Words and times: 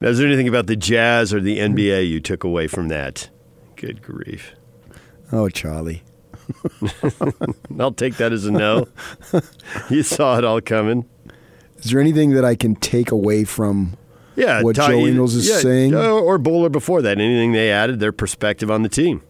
Now, 0.00 0.08
is 0.10 0.18
there 0.18 0.28
anything 0.28 0.46
about 0.46 0.68
the 0.68 0.76
Jazz 0.76 1.34
or 1.34 1.40
the 1.40 1.58
NBA 1.58 2.08
you 2.08 2.20
took 2.20 2.44
away 2.44 2.68
from 2.68 2.86
that? 2.88 3.28
Good 3.74 4.00
grief. 4.00 4.54
Oh, 5.32 5.48
Charlie. 5.48 6.04
I'll 7.80 7.92
take 7.92 8.16
that 8.18 8.32
as 8.32 8.46
a 8.46 8.52
no. 8.52 8.86
you 9.90 10.04
saw 10.04 10.38
it 10.38 10.44
all 10.44 10.60
coming. 10.60 11.04
Is 11.78 11.90
there 11.90 12.00
anything 12.00 12.30
that 12.30 12.44
I 12.44 12.54
can 12.54 12.76
take 12.76 13.10
away 13.10 13.42
from 13.42 13.96
Yeah, 14.36 14.62
what 14.62 14.76
Ty- 14.76 14.88
Joe 14.92 15.06
Ingles 15.06 15.34
is 15.34 15.48
yeah, 15.48 15.58
saying? 15.58 15.94
or- 15.96 16.00
or 16.20 16.38
Bowler 16.38 16.68
before 16.68 17.02
that. 17.02 17.18
Anything 17.18 17.50
they 17.52 17.72
added, 17.72 17.98
their 17.98 18.12
perspective 18.12 18.70
on 18.70 18.82
the 18.82 18.88
team. 18.88 19.22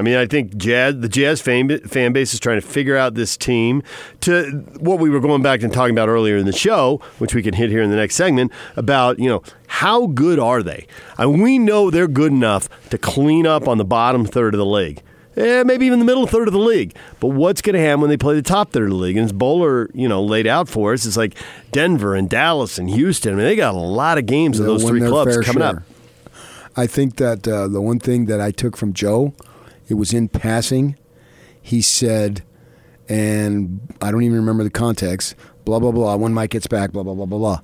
I 0.00 0.02
mean, 0.02 0.16
I 0.16 0.24
think 0.24 0.56
Jazz, 0.56 0.98
the 0.98 1.10
Jazz 1.10 1.42
fan, 1.42 1.78
fan 1.80 2.14
base 2.14 2.32
is 2.32 2.40
trying 2.40 2.58
to 2.58 2.66
figure 2.66 2.96
out 2.96 3.12
this 3.12 3.36
team 3.36 3.82
to 4.22 4.50
what 4.78 4.98
we 4.98 5.10
were 5.10 5.20
going 5.20 5.42
back 5.42 5.62
and 5.62 5.70
talking 5.70 5.94
about 5.94 6.08
earlier 6.08 6.38
in 6.38 6.46
the 6.46 6.52
show, 6.52 7.02
which 7.18 7.34
we 7.34 7.42
can 7.42 7.52
hit 7.52 7.68
here 7.68 7.82
in 7.82 7.90
the 7.90 7.96
next 7.96 8.14
segment 8.14 8.50
about 8.76 9.18
you 9.18 9.28
know 9.28 9.42
how 9.66 10.06
good 10.06 10.38
are 10.38 10.62
they? 10.62 10.86
And 11.18 11.42
we 11.42 11.58
know 11.58 11.90
they're 11.90 12.08
good 12.08 12.32
enough 12.32 12.70
to 12.88 12.96
clean 12.96 13.46
up 13.46 13.68
on 13.68 13.76
the 13.76 13.84
bottom 13.84 14.24
third 14.24 14.54
of 14.54 14.58
the 14.58 14.64
league. 14.64 15.02
Eh, 15.36 15.64
maybe 15.64 15.84
even 15.84 15.98
the 15.98 16.04
middle 16.06 16.26
third 16.26 16.48
of 16.48 16.54
the 16.54 16.58
league. 16.58 16.96
But 17.20 17.28
what's 17.28 17.60
going 17.60 17.74
to 17.74 17.80
happen 17.80 18.00
when 18.00 18.08
they 18.08 18.16
play 18.16 18.34
the 18.34 18.42
top 18.42 18.72
third 18.72 18.84
of 18.84 18.90
the 18.90 18.96
league? 18.96 19.18
And 19.18 19.26
as 19.26 19.32
Bowler, 19.32 19.90
you 19.92 20.08
know, 20.08 20.22
laid 20.22 20.46
out 20.46 20.66
for 20.66 20.94
us, 20.94 21.04
it's 21.04 21.18
like 21.18 21.34
Denver 21.72 22.14
and 22.14 22.28
Dallas 22.28 22.78
and 22.78 22.88
Houston. 22.88 23.34
I 23.34 23.36
mean, 23.36 23.44
they 23.44 23.54
got 23.54 23.74
a 23.74 23.78
lot 23.78 24.16
of 24.16 24.24
games 24.24 24.58
of 24.58 24.64
those 24.64 24.82
three 24.82 25.00
clubs 25.00 25.36
coming 25.38 25.62
share. 25.62 25.76
up. 25.76 25.82
I 26.76 26.86
think 26.86 27.16
that 27.16 27.46
uh, 27.46 27.68
the 27.68 27.80
one 27.82 27.98
thing 27.98 28.26
that 28.26 28.40
I 28.40 28.50
took 28.50 28.76
from 28.76 28.92
Joe, 28.92 29.34
it 29.90 29.94
was 29.94 30.14
in 30.14 30.28
passing. 30.28 30.96
He 31.60 31.82
said, 31.82 32.42
and 33.08 33.80
I 34.00 34.10
don't 34.10 34.22
even 34.22 34.38
remember 34.38 34.64
the 34.64 34.70
context. 34.70 35.34
Blah 35.64 35.80
blah 35.80 35.92
blah. 35.92 36.16
When 36.16 36.32
Mike 36.32 36.50
gets 36.50 36.66
back, 36.66 36.92
blah 36.92 37.02
blah 37.02 37.14
blah 37.14 37.26
blah 37.26 37.38
blah. 37.38 37.60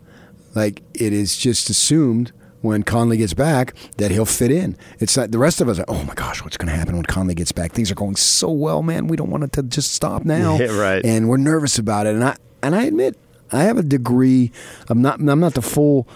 Like 0.54 0.82
it 0.94 1.12
is 1.12 1.36
just 1.36 1.70
assumed 1.70 2.32
when 2.62 2.82
Conley 2.82 3.16
gets 3.16 3.32
back 3.32 3.74
that 3.98 4.10
he'll 4.10 4.26
fit 4.26 4.50
in. 4.50 4.76
It's 4.98 5.16
not 5.16 5.30
the 5.30 5.38
rest 5.38 5.60
of 5.60 5.68
us. 5.68 5.78
Are, 5.78 5.84
oh 5.88 6.02
my 6.04 6.14
gosh, 6.14 6.42
what's 6.42 6.56
going 6.56 6.68
to 6.68 6.76
happen 6.76 6.96
when 6.96 7.04
Conley 7.04 7.34
gets 7.34 7.52
back? 7.52 7.72
Things 7.72 7.90
are 7.90 7.94
going 7.94 8.16
so 8.16 8.50
well, 8.50 8.82
man. 8.82 9.06
We 9.06 9.16
don't 9.16 9.30
want 9.30 9.44
it 9.44 9.52
to 9.52 9.62
just 9.62 9.92
stop 9.92 10.24
now. 10.24 10.58
Yeah, 10.58 10.76
right. 10.78 11.04
And 11.04 11.28
we're 11.28 11.36
nervous 11.36 11.78
about 11.78 12.06
it. 12.06 12.14
And 12.14 12.24
I 12.24 12.36
and 12.62 12.74
I 12.74 12.84
admit 12.84 13.16
I 13.52 13.62
have 13.64 13.78
a 13.78 13.82
degree. 13.82 14.50
I'm 14.88 15.00
not. 15.00 15.20
I'm 15.20 15.40
not 15.40 15.54
the 15.54 15.62
full 15.62 16.08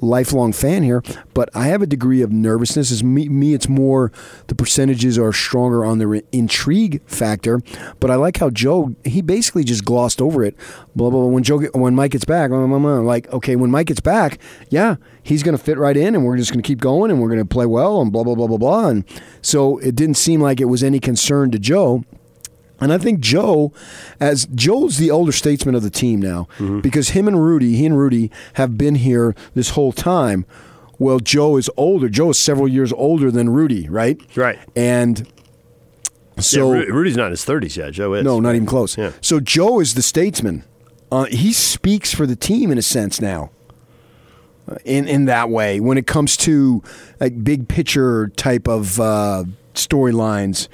lifelong 0.00 0.52
fan 0.52 0.82
here, 0.82 1.02
but 1.34 1.48
I 1.54 1.66
have 1.66 1.82
a 1.82 1.86
degree 1.86 2.22
of 2.22 2.32
nervousness. 2.32 2.90
As 2.90 3.02
me, 3.04 3.28
me, 3.28 3.54
it's 3.54 3.68
more 3.68 4.12
the 4.46 4.54
percentages 4.54 5.18
are 5.18 5.32
stronger 5.32 5.84
on 5.84 5.98
the 5.98 6.24
intrigue 6.32 7.02
factor. 7.06 7.60
But 8.00 8.10
I 8.10 8.16
like 8.16 8.38
how 8.38 8.50
Joe 8.50 8.94
he 9.04 9.22
basically 9.22 9.64
just 9.64 9.84
glossed 9.84 10.20
over 10.20 10.44
it. 10.44 10.56
Blah 10.94 11.10
blah. 11.10 11.20
blah. 11.20 11.28
When 11.28 11.42
Joe 11.42 11.60
when 11.74 11.94
Mike 11.94 12.12
gets 12.12 12.24
back, 12.24 12.50
blah, 12.50 12.66
blah, 12.66 12.78
blah, 12.78 12.98
like 12.98 13.32
okay, 13.32 13.56
when 13.56 13.70
Mike 13.70 13.86
gets 13.86 14.00
back, 14.00 14.38
yeah, 14.68 14.96
he's 15.22 15.42
going 15.42 15.56
to 15.56 15.62
fit 15.62 15.78
right 15.78 15.96
in, 15.96 16.14
and 16.14 16.24
we're 16.24 16.36
just 16.36 16.52
going 16.52 16.62
to 16.62 16.66
keep 16.66 16.80
going, 16.80 17.10
and 17.10 17.20
we're 17.20 17.28
going 17.28 17.38
to 17.38 17.44
play 17.44 17.66
well, 17.66 18.00
and 18.00 18.12
blah 18.12 18.24
blah 18.24 18.34
blah 18.34 18.46
blah 18.46 18.58
blah. 18.58 18.88
And 18.88 19.04
so 19.42 19.78
it 19.78 19.94
didn't 19.94 20.16
seem 20.16 20.40
like 20.40 20.60
it 20.60 20.66
was 20.66 20.82
any 20.82 21.00
concern 21.00 21.50
to 21.50 21.58
Joe. 21.58 22.04
And 22.80 22.92
I 22.92 22.98
think 22.98 23.20
Joe, 23.20 23.72
as 24.20 24.46
Joe's 24.54 24.98
the 24.98 25.10
older 25.10 25.32
statesman 25.32 25.74
of 25.74 25.82
the 25.82 25.90
team 25.90 26.20
now, 26.20 26.46
because 26.80 27.10
him 27.10 27.26
and 27.26 27.42
Rudy, 27.42 27.74
he 27.76 27.86
and 27.86 27.98
Rudy 27.98 28.30
have 28.54 28.78
been 28.78 28.94
here 28.94 29.34
this 29.54 29.70
whole 29.70 29.92
time. 29.92 30.44
Well, 31.00 31.18
Joe 31.20 31.56
is 31.56 31.68
older. 31.76 32.08
Joe 32.08 32.30
is 32.30 32.38
several 32.38 32.68
years 32.68 32.92
older 32.92 33.30
than 33.30 33.50
Rudy, 33.50 33.88
right? 33.88 34.20
Right. 34.36 34.58
And 34.76 35.26
so 36.38 36.72
yeah, 36.72 36.80
Rudy's 36.82 37.16
not 37.16 37.26
in 37.26 37.30
his 37.32 37.44
30s 37.44 37.76
yet. 37.76 37.92
Joe 37.92 38.14
is. 38.14 38.24
no, 38.24 38.38
not 38.40 38.54
even 38.54 38.66
close. 38.66 38.96
Yeah. 38.96 39.10
So 39.20 39.40
Joe 39.40 39.80
is 39.80 39.94
the 39.94 40.02
statesman. 40.02 40.64
Uh, 41.10 41.24
he 41.24 41.52
speaks 41.52 42.14
for 42.14 42.26
the 42.26 42.36
team 42.36 42.70
in 42.70 42.78
a 42.78 42.82
sense 42.82 43.20
now. 43.20 43.50
Uh, 44.70 44.76
In 44.84 45.08
in 45.08 45.24
that 45.24 45.50
way, 45.50 45.80
when 45.80 45.98
it 45.98 46.06
comes 46.06 46.36
to 46.38 46.82
like 47.18 47.42
big 47.42 47.66
picture 47.68 48.28
type 48.36 48.68
of 48.68 49.00
uh, 49.00 49.44
storylines, 49.74 50.68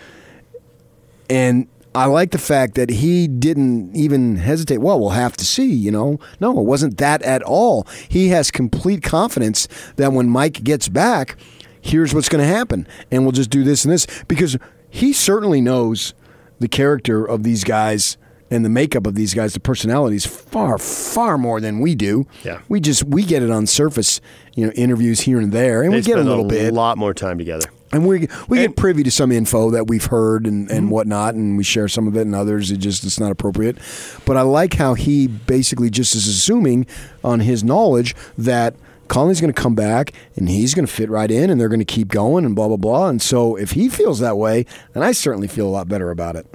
and 1.31 1.67
I 1.95 2.07
like 2.07 2.33
the 2.33 2.39
fact 2.39 2.75
that 2.75 2.91
he 2.91 3.29
didn't 3.29 3.95
even 3.95 4.37
hesitate. 4.37 4.79
Well, 4.79 4.99
we'll 4.99 5.11
have 5.11 5.37
to 5.37 5.45
see. 5.45 5.73
You 5.73 5.91
know, 5.93 6.19
no, 6.41 6.59
it 6.59 6.65
wasn't 6.65 6.99
that 6.99 7.23
at 7.23 7.43
all. 7.43 7.87
He 8.09 8.29
has 8.29 8.51
complete 8.51 9.03
confidence 9.03 9.69
that 9.97 10.13
when 10.13 10.29
Mike 10.29 10.65
gets 10.65 10.89
back, 10.89 11.37
here's 11.81 12.15
what's 12.15 12.29
going 12.29 12.43
to 12.43 12.53
happen, 12.53 12.87
and 13.11 13.23
we'll 13.23 13.33
just 13.33 13.51
do 13.51 13.63
this 13.63 13.85
and 13.85 13.93
this 13.93 14.07
because 14.27 14.57
he 14.91 15.13
certainly 15.13 15.61
knows 15.61 16.15
the 16.59 16.69
character 16.69 17.25
of 17.25 17.43
these 17.43 17.63
guys 17.65 18.17
and 18.51 18.65
the 18.65 18.69
makeup 18.71 19.07
of 19.07 19.15
these 19.15 19.35
guys, 19.35 19.53
the 19.55 19.61
personalities, 19.61 20.25
far 20.27 20.79
far 20.79 21.37
more 21.39 21.61
than 21.61 21.81
we 21.81 21.95
do. 21.95 22.27
Yeah. 22.45 22.61
we 22.69 22.81
just 22.81 23.05
we 23.05 23.25
get 23.25 23.43
it 23.43 23.51
on 23.51 23.67
surface, 23.67 24.21
you 24.55 24.67
know, 24.67 24.73
interviews 24.73 25.21
here 25.21 25.41
and 25.41 25.53
there, 25.53 25.83
and 25.83 25.93
They 25.93 25.99
we 25.99 26.03
get 26.03 26.19
a 26.19 26.23
little 26.23 26.45
bit. 26.45 26.73
A 26.73 26.75
lot 26.75 26.99
more 26.99 27.15
time 27.15 27.39
together. 27.39 27.69
And 27.93 28.07
we 28.07 28.29
we 28.49 28.59
And- 28.59 28.69
get 28.69 28.77
privy 28.77 29.03
to 29.05 29.11
some 29.11 29.31
info 29.31 29.71
that 29.71 29.87
we've 29.87 30.07
heard 30.07 30.47
and, 30.47 30.69
Mm-hmm. 30.69 30.77
and 30.77 30.91
whatnot, 30.91 31.35
and 31.35 31.57
we 31.57 31.63
share 31.65 31.87
some 31.89 32.09
of 32.09 32.17
it, 32.17 32.23
and 32.23 32.35
others 32.35 32.71
it 32.71 32.79
just 32.79 33.05
it's 33.05 33.21
not 33.21 33.31
appropriate. 33.31 33.79
But 34.25 34.37
I 34.37 34.43
like 34.43 34.75
how 34.75 34.95
he 34.95 35.27
basically 35.29 35.91
just 35.91 36.15
is 36.15 36.27
assuming 36.27 36.87
on 37.23 37.41
his 37.41 37.63
knowledge 37.63 38.15
that 38.39 38.75
Conley's 39.09 39.41
going 39.41 39.53
to 39.53 39.61
come 39.61 39.75
back 39.75 40.13
and 40.37 40.49
he's 40.49 40.75
going 40.75 40.87
to 40.87 40.93
fit 40.93 41.11
right 41.11 41.31
in, 41.31 41.51
and 41.51 41.61
they're 41.61 41.69
going 41.69 41.79
to 41.79 41.85
keep 41.85 42.09
going, 42.09 42.45
and 42.45 42.55
blah 42.55 42.69
blah 42.69 42.77
blah. 42.77 43.09
And 43.09 43.21
so 43.21 43.57
if 43.57 43.73
he 43.73 43.89
feels 43.89 44.19
that 44.21 44.37
way, 44.37 44.67
then 44.93 45.03
I 45.03 45.13
certainly 45.13 45.49
feel 45.49 45.67
a 45.67 45.71
lot 45.71 45.89
better 45.89 46.11
about 46.11 46.37
it. 46.37 46.47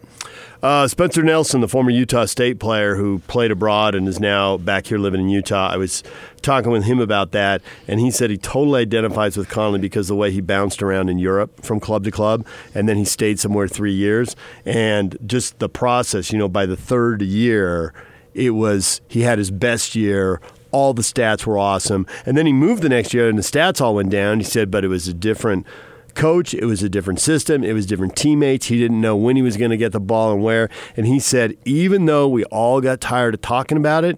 Uh, 0.61 0.85
Spencer 0.89 1.23
Nelson, 1.23 1.61
the 1.61 1.69
former 1.69 1.89
Utah 1.89 2.25
State 2.25 2.59
player 2.59 2.95
who 2.95 3.19
played 3.27 3.49
abroad 3.49 3.95
and 3.95 4.05
is 4.09 4.19
now 4.19 4.57
back 4.57 4.87
here 4.87 4.97
living 4.97 5.21
in 5.21 5.29
Utah, 5.29 5.69
I 5.71 5.77
was 5.77 6.03
talking 6.41 6.69
with 6.69 6.83
him 6.83 6.99
about 6.99 7.31
that, 7.31 7.61
and 7.87 8.01
he 8.01 8.11
said 8.11 8.29
he 8.29 8.37
totally 8.37 8.81
identifies 8.81 9.37
with 9.37 9.47
Conley 9.47 9.79
because 9.79 10.09
the 10.09 10.15
way 10.15 10.31
he 10.31 10.41
bounced 10.41 10.83
around 10.83 11.07
in 11.07 11.17
Europe 11.17 11.63
from 11.63 11.79
club 11.79 12.03
to 12.03 12.11
club, 12.11 12.45
and 12.75 12.89
then 12.89 12.97
he 12.97 13.05
stayed 13.05 13.39
somewhere 13.39 13.69
three 13.69 13.93
years, 13.93 14.35
and 14.65 15.17
just 15.25 15.59
the 15.59 15.69
process. 15.69 16.33
You 16.33 16.39
know, 16.39 16.49
by 16.49 16.65
the 16.65 16.75
third 16.75 17.21
year, 17.21 17.93
it 18.33 18.49
was 18.49 18.99
he 19.07 19.21
had 19.21 19.37
his 19.37 19.51
best 19.51 19.95
year. 19.95 20.41
All 20.71 20.93
the 20.93 21.01
stats 21.01 21.45
were 21.45 21.57
awesome, 21.57 22.05
and 22.25 22.37
then 22.37 22.45
he 22.45 22.53
moved 22.53 22.83
the 22.83 22.89
next 22.89 23.13
year, 23.13 23.27
and 23.27 23.37
the 23.37 23.43
stats 23.43 23.81
all 23.81 23.95
went 23.95 24.09
down. 24.09 24.39
He 24.39 24.45
said, 24.45 24.69
but 24.69 24.83
it 24.83 24.87
was 24.87 25.07
a 25.07 25.13
different 25.13 25.65
coach. 26.13 26.53
It 26.53 26.65
was 26.65 26.83
a 26.83 26.89
different 26.89 27.19
system. 27.19 27.63
It 27.63 27.73
was 27.73 27.85
different 27.85 28.15
teammates. 28.15 28.67
He 28.67 28.77
didn't 28.77 29.01
know 29.01 29.15
when 29.15 29.35
he 29.35 29.41
was 29.41 29.57
going 29.57 29.71
to 29.71 29.77
get 29.77 29.91
the 29.91 29.99
ball 29.99 30.33
and 30.33 30.43
where. 30.43 30.69
And 30.97 31.07
he 31.07 31.19
said, 31.19 31.57
even 31.65 32.05
though 32.05 32.27
we 32.27 32.43
all 32.45 32.81
got 32.81 33.01
tired 33.01 33.33
of 33.33 33.41
talking 33.41 33.77
about 33.77 34.03
it, 34.03 34.17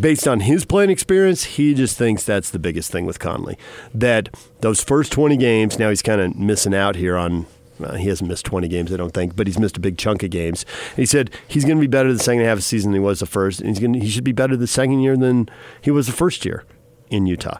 based 0.00 0.28
on 0.28 0.40
his 0.40 0.64
playing 0.64 0.90
experience, 0.90 1.44
he 1.44 1.74
just 1.74 1.96
thinks 1.96 2.24
that's 2.24 2.50
the 2.50 2.58
biggest 2.58 2.90
thing 2.90 3.06
with 3.06 3.18
Conley. 3.18 3.56
That 3.94 4.28
those 4.60 4.82
first 4.82 5.12
20 5.12 5.36
games, 5.36 5.78
now 5.78 5.88
he's 5.88 6.02
kind 6.02 6.20
of 6.20 6.36
missing 6.36 6.74
out 6.74 6.96
here 6.96 7.16
on. 7.16 7.46
Uh, 7.82 7.94
he 7.96 8.08
hasn't 8.08 8.28
missed 8.28 8.44
20 8.46 8.68
games, 8.68 8.92
I 8.92 8.96
don't 8.96 9.12
think, 9.12 9.34
but 9.34 9.46
he's 9.46 9.58
missed 9.58 9.76
a 9.76 9.80
big 9.80 9.98
chunk 9.98 10.22
of 10.22 10.30
games. 10.30 10.64
He 10.94 11.06
said 11.06 11.30
he's 11.48 11.64
going 11.64 11.76
to 11.76 11.80
be 11.80 11.86
better 11.88 12.12
the 12.12 12.18
second 12.18 12.42
half 12.44 12.52
of 12.52 12.58
the 12.58 12.62
season 12.62 12.92
than 12.92 13.00
he 13.00 13.04
was 13.04 13.20
the 13.20 13.26
first, 13.26 13.60
and 13.60 13.68
he's 13.68 13.80
going 13.80 13.94
he 13.94 14.08
should 14.08 14.24
be 14.24 14.32
better 14.32 14.56
the 14.56 14.66
second 14.66 15.00
year 15.00 15.16
than 15.16 15.48
he 15.82 15.90
was 15.90 16.06
the 16.06 16.12
first 16.12 16.44
year 16.44 16.64
in 17.10 17.26
Utah. 17.26 17.58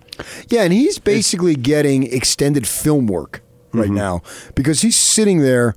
Yeah, 0.48 0.62
and 0.62 0.72
he's 0.72 0.98
basically 0.98 1.54
getting 1.56 2.04
extended 2.12 2.66
film 2.66 3.06
work 3.06 3.42
right 3.72 3.86
Mm-hmm. 3.86 3.94
now 3.96 4.22
because 4.54 4.82
he's 4.82 4.96
sitting 4.96 5.40
there 5.40 5.74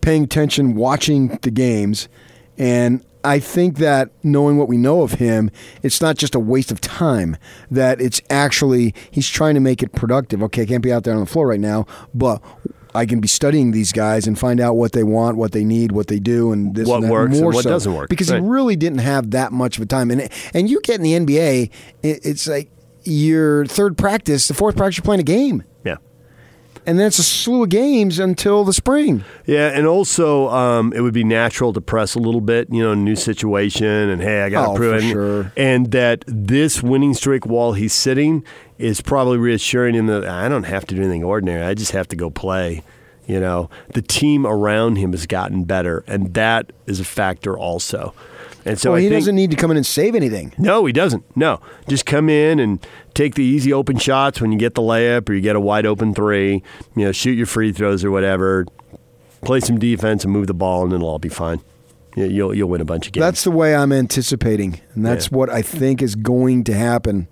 paying 0.00 0.24
attention, 0.24 0.74
watching 0.74 1.38
the 1.42 1.50
games, 1.50 2.08
and 2.58 3.04
I 3.22 3.38
think 3.38 3.78
that 3.78 4.10
knowing 4.22 4.58
what 4.58 4.68
we 4.68 4.76
know 4.76 5.02
of 5.02 5.12
him, 5.12 5.50
it's 5.82 6.00
not 6.02 6.16
just 6.18 6.34
a 6.34 6.40
waste 6.40 6.70
of 6.72 6.80
time. 6.80 7.36
That 7.70 8.00
it's 8.00 8.20
actually 8.28 8.94
he's 9.10 9.28
trying 9.30 9.54
to 9.54 9.60
make 9.60 9.82
it 9.82 9.92
productive. 9.92 10.42
Okay, 10.42 10.62
I 10.62 10.66
can't 10.66 10.82
be 10.82 10.92
out 10.92 11.04
there 11.04 11.14
on 11.14 11.20
the 11.20 11.26
floor 11.26 11.46
right 11.46 11.60
now, 11.60 11.86
but 12.12 12.42
I 12.94 13.06
can 13.06 13.20
be 13.20 13.28
studying 13.28 13.72
these 13.72 13.92
guys 13.92 14.26
and 14.26 14.38
find 14.38 14.60
out 14.60 14.76
what 14.76 14.92
they 14.92 15.02
want, 15.02 15.36
what 15.36 15.52
they 15.52 15.64
need, 15.64 15.90
what 15.92 16.06
they 16.06 16.18
do, 16.20 16.52
and 16.52 16.74
this 16.74 16.82
is 16.82 16.88
What 16.88 16.96
and 16.96 17.04
that. 17.04 17.12
works 17.12 17.32
and 17.34 17.40
more 17.42 17.52
what 17.52 17.64
so. 17.64 17.70
doesn't 17.70 17.92
work. 17.92 18.08
Because 18.08 18.30
Right. 18.30 18.40
he 18.42 18.48
really 18.48 18.76
didn't 18.76 18.98
have 19.00 19.32
that 19.32 19.52
much 19.52 19.76
of 19.78 19.82
a 19.82 19.86
time. 19.86 20.10
And 20.10 20.28
and 20.54 20.70
you 20.70 20.80
get 20.82 20.96
in 20.96 21.02
the 21.02 21.14
NBA, 21.14 21.70
it, 22.02 22.20
it's 22.24 22.46
like 22.46 22.70
your 23.04 23.66
third 23.66 23.98
practice, 23.98 24.48
the 24.48 24.54
fourth 24.54 24.76
practice, 24.76 24.98
you're 24.98 25.04
playing 25.04 25.20
a 25.20 25.24
game. 25.24 25.62
And 26.86 26.98
then 26.98 27.06
it's 27.06 27.18
a 27.18 27.22
slew 27.22 27.62
of 27.64 27.68
games 27.70 28.18
until 28.18 28.64
the 28.64 28.72
spring. 28.72 29.24
Yeah, 29.46 29.68
and 29.68 29.86
also 29.86 30.48
um, 30.48 30.92
it 30.92 31.00
would 31.00 31.14
be 31.14 31.24
natural 31.24 31.72
to 31.72 31.80
press 31.80 32.14
a 32.14 32.18
little 32.18 32.40
bit, 32.40 32.68
you 32.70 32.82
know, 32.82 32.94
new 32.94 33.16
situation, 33.16 33.86
and 33.86 34.20
hey, 34.22 34.42
I 34.42 34.50
got 34.50 34.64
to 34.66 34.70
Oh, 34.72 34.76
prove 34.76 34.94
it. 35.02 35.10
sure. 35.10 35.52
And 35.56 35.90
that 35.92 36.24
this 36.26 36.82
winning 36.82 37.14
streak 37.14 37.46
while 37.46 37.72
he's 37.72 37.92
sitting 37.92 38.44
is 38.78 39.00
probably 39.00 39.38
reassuring 39.38 39.94
him 39.94 40.06
that 40.06 40.24
I 40.26 40.48
don't 40.48 40.64
have 40.64 40.86
to 40.86 40.94
do 40.94 41.00
anything 41.02 41.24
ordinary. 41.24 41.62
I 41.62 41.74
just 41.74 41.92
have 41.92 42.08
to 42.08 42.16
go 42.16 42.30
play. 42.30 42.82
You 43.26 43.40
know, 43.40 43.70
the 43.94 44.02
team 44.02 44.46
around 44.46 44.96
him 44.96 45.12
has 45.12 45.26
gotten 45.26 45.64
better, 45.64 46.04
and 46.06 46.34
that 46.34 46.72
is 46.86 47.00
a 47.00 47.04
factor 47.04 47.56
also. 47.56 48.12
And 48.66 48.78
so 48.78 48.92
well, 48.92 49.00
he 49.00 49.08
think, 49.08 49.20
doesn't 49.20 49.34
need 49.36 49.50
to 49.50 49.56
come 49.56 49.70
in 49.70 49.76
and 49.76 49.84
save 49.84 50.14
anything. 50.14 50.54
no, 50.56 50.86
he 50.86 50.92
doesn't. 50.92 51.24
No, 51.36 51.60
just 51.88 52.06
come 52.06 52.28
in 52.30 52.58
and 52.58 52.84
take 53.12 53.34
the 53.34 53.42
easy 53.44 53.72
open 53.72 53.98
shots 53.98 54.40
when 54.40 54.52
you 54.52 54.58
get 54.58 54.74
the 54.74 54.80
layup 54.82 55.28
or 55.28 55.34
you 55.34 55.40
get 55.42 55.54
a 55.56 55.60
wide 55.60 55.84
open 55.86 56.14
three. 56.14 56.62
You 56.96 57.04
know, 57.06 57.12
shoot 57.12 57.32
your 57.32 57.46
free 57.46 57.72
throws 57.72 58.04
or 58.04 58.10
whatever. 58.10 58.66
Play 59.42 59.60
some 59.60 59.78
defense 59.78 60.24
and 60.24 60.32
move 60.32 60.46
the 60.46 60.54
ball, 60.54 60.84
and 60.84 60.92
it'll 60.94 61.08
all 61.08 61.18
be 61.18 61.28
fine. 61.28 61.60
You- 62.16 62.24
You'll 62.26 62.54
you'll 62.54 62.68
win 62.70 62.80
a 62.80 62.84
bunch 62.86 63.06
of 63.08 63.12
games. 63.12 63.22
That's 63.22 63.44
the 63.44 63.50
way 63.50 63.74
I'm 63.74 63.92
anticipating, 63.92 64.80
and 64.94 65.04
that's 65.04 65.30
Yeah. 65.30 65.36
what 65.36 65.50
I 65.50 65.60
think 65.62 66.00
is 66.00 66.14
going 66.14 66.64
to 66.64 66.74
happen. 66.74 67.28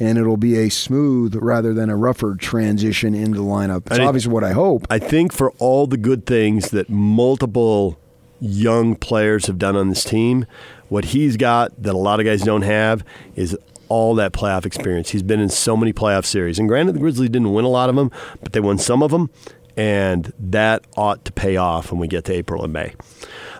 and 0.00 0.18
it'll 0.18 0.38
be 0.38 0.56
a 0.58 0.68
smooth 0.68 1.36
rather 1.36 1.72
than 1.72 1.88
a 1.88 1.94
rougher 1.94 2.34
transition 2.34 3.14
into 3.14 3.38
the 3.38 3.44
lineup. 3.44 3.84
That's 3.84 4.00
obviously 4.00 4.32
what 4.32 4.42
I 4.42 4.50
hope. 4.52 4.84
I 4.90 4.98
think 4.98 5.32
for 5.32 5.52
all 5.58 5.86
the 5.86 5.98
good 5.98 6.26
things 6.26 6.70
that 6.70 6.88
multiple 6.90 7.98
young 8.42 8.96
players 8.96 9.46
have 9.46 9.58
done 9.58 9.76
on 9.76 9.88
this 9.88 10.04
team, 10.04 10.46
what 10.88 11.06
he's 11.06 11.36
got 11.36 11.80
that 11.82 11.94
a 11.94 11.98
lot 11.98 12.20
of 12.20 12.26
guys 12.26 12.42
don't 12.42 12.62
have 12.62 13.04
is 13.34 13.56
all 13.88 14.14
that 14.16 14.32
playoff 14.32 14.64
experience. 14.66 15.10
He's 15.10 15.22
been 15.22 15.40
in 15.40 15.48
so 15.48 15.76
many 15.76 15.92
playoff 15.92 16.24
series. 16.24 16.58
And 16.58 16.68
granted, 16.68 16.94
the 16.94 16.98
Grizzlies 16.98 17.30
didn't 17.30 17.52
win 17.52 17.64
a 17.64 17.68
lot 17.68 17.88
of 17.88 17.96
them, 17.96 18.10
but 18.42 18.52
they 18.52 18.60
won 18.60 18.78
some 18.78 19.02
of 19.02 19.10
them. 19.10 19.30
And 19.76 20.32
that 20.38 20.84
ought 20.96 21.24
to 21.24 21.32
pay 21.32 21.56
off 21.56 21.92
when 21.92 22.00
we 22.00 22.08
get 22.08 22.24
to 22.26 22.32
April 22.32 22.62
and 22.62 22.72
May. 22.72 22.94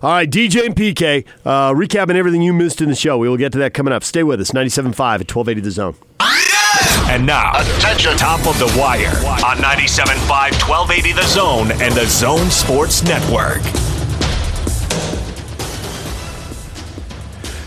All 0.03 0.11
right, 0.11 0.31
DJ 0.31 0.67
and 0.67 0.75
PK, 0.75 1.25
uh, 1.45 1.71
recapping 1.73 2.17
everything 2.17 2.43
you 2.43 2.53
missed 2.53 2.81
in 2.81 2.89
the 2.89 2.95
show. 2.95 3.17
We 3.19 3.29
will 3.29 3.37
get 3.37 3.53
to 3.53 3.59
that 3.59 3.73
coming 3.73 3.93
up. 3.95 4.05
Stay 4.05 4.23
with 4.23 4.41
us, 4.41 4.51
97.5 4.51 4.91
at 4.91 5.35
1280 5.35 5.61
The 5.61 5.71
Zone. 5.71 5.95
And 7.11 7.27
now, 7.27 7.53
attention, 7.61 8.17
top 8.17 8.41
of 8.47 8.59
the 8.59 8.75
wire 8.79 9.09
on 9.45 9.59
97.5, 9.59 10.29
1280 10.29 11.13
The 11.13 11.27
Zone 11.27 11.71
and 11.73 11.95
the 11.95 12.07
Zone 12.07 12.51
Sports 12.51 13.03
Network. 13.05 13.63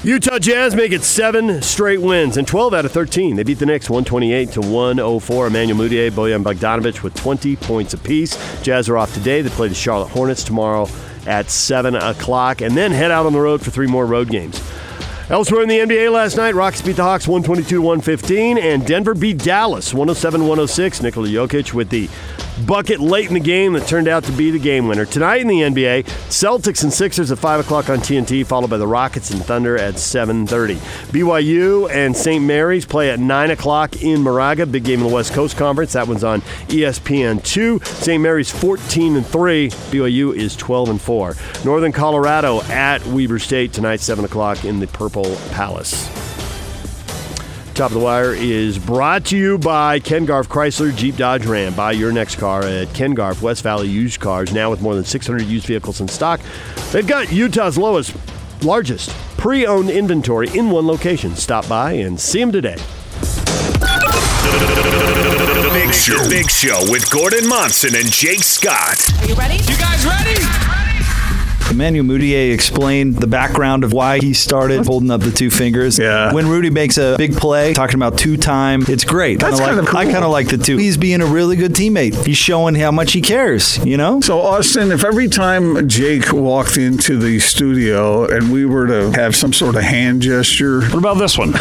Utah 0.06 0.38
Jazz 0.38 0.76
make 0.76 0.92
it 0.92 1.04
seven 1.04 1.64
straight 1.64 2.00
wins 2.00 2.38
and 2.38 2.48
12 2.48 2.76
out 2.76 2.86
of 2.86 2.92
13. 2.92 3.36
They 3.36 3.42
beat 3.42 3.58
the 3.58 3.66
Knicks 3.66 3.90
128 3.90 4.52
to 4.52 4.62
104. 4.62 5.48
Emmanuel 5.48 5.80
Mudiay, 5.80 6.12
Bojan 6.12 6.44
Bogdanovic 6.44 7.02
with 7.02 7.16
20 7.16 7.56
points 7.56 7.96
apiece. 7.96 8.38
Jazz 8.62 8.88
are 8.88 9.00
off 9.00 9.16
today. 9.16 9.42
They 9.42 9.50
play 9.50 9.68
the 9.68 9.74
Charlotte 9.74 10.10
Hornets 10.10 10.44
tomorrow 10.44 10.88
at 11.26 11.50
7 11.50 11.96
o'clock 11.96 12.62
and 12.62 12.78
then 12.78 12.92
head 12.92 13.10
out 13.10 13.26
on 13.26 13.34
the 13.34 13.40
road 13.40 13.64
for 13.64 13.72
three 13.72 13.88
more 13.88 14.06
road 14.06 14.30
games. 14.30 14.62
Elsewhere 15.32 15.64
in 15.64 15.70
the 15.70 15.80
NBA 15.80 16.12
last 16.12 16.38
night, 16.38 16.54
Rockets 16.54 16.84
beat 16.84 16.98
the 16.98 17.04
Hawks 17.04 17.28
122 17.28 17.82
115, 17.82 18.60
and 18.60 18.86
Denver 18.86 19.16
beat 19.16 19.40
Dallas 19.40 19.92
107 19.92 20.42
106. 20.42 21.02
Nikola 21.02 21.30
Jokic 21.30 21.74
with 21.74 21.90
the 21.90 22.08
bucket 22.66 23.00
late 23.00 23.28
in 23.28 23.34
the 23.34 23.40
game 23.40 23.74
that 23.74 23.88
turned 23.88 24.08
out 24.08 24.24
to 24.24 24.32
be 24.32 24.52
the 24.52 24.60
game 24.60 24.88
winner. 24.88 25.06
Tonight 25.06 25.42
in 25.42 25.48
the 25.48 25.62
NBA, 25.62 26.04
Celtics 26.30 26.84
and 26.84 26.94
Sixers 26.94 27.32
at 27.32 27.40
5 27.40 27.60
o'clock 27.60 27.90
on 27.90 27.98
TNT, 28.00 28.46
followed 28.46 28.70
by 28.70 28.78
the 28.78 28.88
Rockets 28.88 29.32
and 29.32 29.44
Thunder 29.44 29.78
at 29.78 29.96
7.30. 29.96 30.76
BYU 31.12 31.90
and 31.92 32.16
St. 32.16 32.44
Mary's 32.44 32.86
play 32.86 33.10
at 33.10 33.20
9 33.20 33.52
o'clock 33.52 34.02
in 34.02 34.22
Moraga, 34.22 34.66
big 34.66 34.84
game 34.86 35.02
in 35.02 35.08
the 35.08 35.14
West 35.14 35.34
Coast 35.34 35.58
Conference. 35.58 35.94
That 35.94 36.08
one's 36.08 36.24
on 36.24 36.42
E 36.70 36.86
ESPN2. 36.86 37.86
St. 37.86 38.22
Mary's 38.22 38.52
14 38.52 39.18
and 39.18 39.26
3, 39.26 39.70
BYU 39.70 40.36
is 40.36 40.56
12 40.56 40.90
and 40.90 41.02
4. 41.02 41.36
Northern 41.64 41.92
Colorado 41.92 42.62
at 42.64 43.06
Weber 43.08 43.40
State 43.40 43.74
tonight, 43.74 44.00
7 44.00 44.24
o'clock 44.26 44.64
in 44.66 44.80
the 44.80 44.88
Purple 44.88 45.36
Palace. 45.52 46.10
Top 47.76 47.92
of 47.92 47.96
the 47.96 48.00
Wire 48.00 48.34
is 48.34 48.80
brought 48.80 49.26
to 49.26 49.38
you 49.38 49.58
by 49.58 50.00
Ken 50.00 50.24
Garff 50.24 50.48
Chrysler 50.48 50.96
Jeep 50.96 51.18
Dodge 51.18 51.46
Ram. 51.46 51.74
Buy 51.74 51.92
your 51.92 52.14
next 52.14 52.36
car 52.36 52.64
at 52.64 52.94
Ken 52.94 53.14
Garff 53.14 53.42
West 53.42 53.64
Valley 53.64 53.90
Used 53.90 54.22
Cars, 54.22 54.54
now 54.54 54.70
with 54.70 54.82
more 54.82 54.96
than 54.96 55.04
600 55.04 55.44
used 55.44 55.66
vehicles 55.66 56.00
in 56.00 56.08
stock. 56.08 56.40
They've 56.94 57.06
got 57.06 57.34
Utah's 57.34 57.78
lowest, 57.78 58.16
largest 58.64 59.10
pre 59.38 59.66
owned 59.66 59.90
inventory 59.90 60.48
in 60.58 60.72
one 60.72 60.88
location. 60.88 61.36
Stop 61.36 61.68
by 61.68 61.92
and 61.92 62.18
see 62.18 62.40
them 62.40 62.54
today. 62.54 62.78
Big 65.74 65.94
Show. 65.94 66.18
The 66.24 66.28
Big 66.30 66.50
Show 66.50 66.80
with 66.90 67.12
Gordon 67.12 67.46
Monson 67.46 67.94
and 67.96 68.10
Jake 68.10 68.44
Scott. 68.44 69.06
Are 69.22 69.28
you 69.28 69.36
ready? 69.36 69.56
You 69.56 69.78
guys 69.78 70.06
ready? 70.06 70.75
Emmanuel 71.72 72.06
Mudiay 72.06 72.54
explained 72.54 73.16
the 73.18 73.28
background 73.28 73.84
of 73.84 73.92
why 73.94 74.20
he 74.20 74.34
started 74.34 74.86
holding 74.86 75.12
up 75.12 75.22
the 75.22 75.32
two 75.32 75.50
fingers. 75.50 75.98
Yeah. 76.00 76.32
When 76.34 76.48
Rudy 76.48 76.70
makes 76.70 76.98
a 76.98 77.16
big 77.18 77.36
play, 77.36 77.74
talking 77.74 77.96
about 77.96 78.18
two 78.18 78.38
time, 78.38 78.84
it's 78.88 79.04
great. 79.04 79.40
That's 79.40 79.60
Kinda 79.60 79.66
kind 79.66 79.78
like, 79.78 79.86
of 79.86 79.92
cool. 79.92 80.00
I 80.00 80.12
kind 80.12 80.26
of 80.26 80.32
like 80.32 80.48
the 80.48 80.58
two. 80.58 80.78
He's 80.78 80.98
being 80.98 81.22
a 81.22 81.26
really 81.26 81.56
good 81.56 81.74
teammate. 81.74 82.26
He's 82.26 82.38
showing 82.38 82.76
how 82.76 82.92
much 82.92 83.14
he 83.14 83.22
cares. 83.22 83.84
You 83.86 83.98
know. 83.98 84.22
So, 84.22 84.40
Austin, 84.40 84.92
if 84.92 85.04
every 85.04 85.28
time 85.28 85.88
Jake 85.88 86.32
walked 86.32 86.78
into 86.78 87.18
the 87.18 87.40
studio 87.40 88.26
and 88.26 88.52
we 88.52 88.66
were 88.66 88.88
to 88.88 89.12
have 89.12 89.36
some 89.36 89.54
sort 89.54 89.76
of 89.76 89.84
hand 89.84 90.22
gesture, 90.22 90.82
What 90.82 90.96
about 91.00 91.18
this 91.18 91.38
one? 91.38 91.54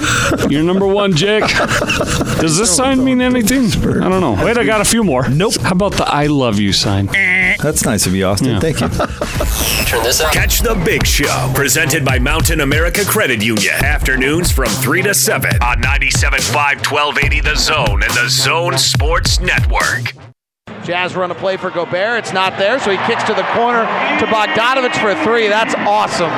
You're 0.50 0.62
number 0.62 0.86
one, 0.86 1.14
Jake. 1.14 1.44
Does 2.40 2.58
this 2.58 2.74
sign 2.74 3.04
mean 3.04 3.20
anything? 3.20 3.66
I 4.02 4.08
don't 4.08 4.20
know. 4.20 4.44
Wait, 4.44 4.58
I 4.58 4.64
got 4.64 4.80
a 4.80 4.84
few 4.84 5.02
more. 5.04 5.28
Nope. 5.28 5.54
How 5.62 5.72
about 5.72 5.92
the 5.92 6.04
I 6.06 6.26
love 6.26 6.58
you 6.58 6.72
sign? 6.72 7.08
Eh. 7.14 7.35
That's 7.60 7.84
nice 7.84 8.06
of 8.06 8.14
you, 8.14 8.26
Austin. 8.26 8.48
Yeah. 8.48 8.60
Thank 8.60 8.80
you. 8.80 8.88
Catch 10.30 10.60
the 10.60 10.80
Big 10.84 11.06
Show, 11.06 11.52
presented 11.54 12.04
by 12.04 12.18
Mountain 12.18 12.60
America 12.60 13.04
Credit 13.04 13.42
Union. 13.42 13.74
Afternoons 13.84 14.50
from 14.50 14.68
3 14.68 15.02
to 15.02 15.14
7 15.14 15.50
on 15.62 15.82
97.5, 15.82 16.90
1280 16.90 17.40
The 17.40 17.56
Zone 17.56 18.02
and 18.02 18.12
the 18.12 18.28
Zone 18.28 18.78
Sports 18.78 19.40
Network. 19.40 20.12
Jazz 20.84 21.16
run 21.16 21.30
a 21.32 21.34
play 21.34 21.56
for 21.56 21.70
Gobert. 21.70 22.18
It's 22.20 22.32
not 22.32 22.58
there, 22.58 22.78
so 22.78 22.92
he 22.92 22.96
kicks 23.06 23.24
to 23.24 23.34
the 23.34 23.42
corner 23.54 23.80
to 24.20 24.26
Bogdanovich 24.26 25.00
for 25.00 25.10
a 25.10 25.24
three. 25.24 25.48
That's 25.48 25.74
awesome. 25.74 26.30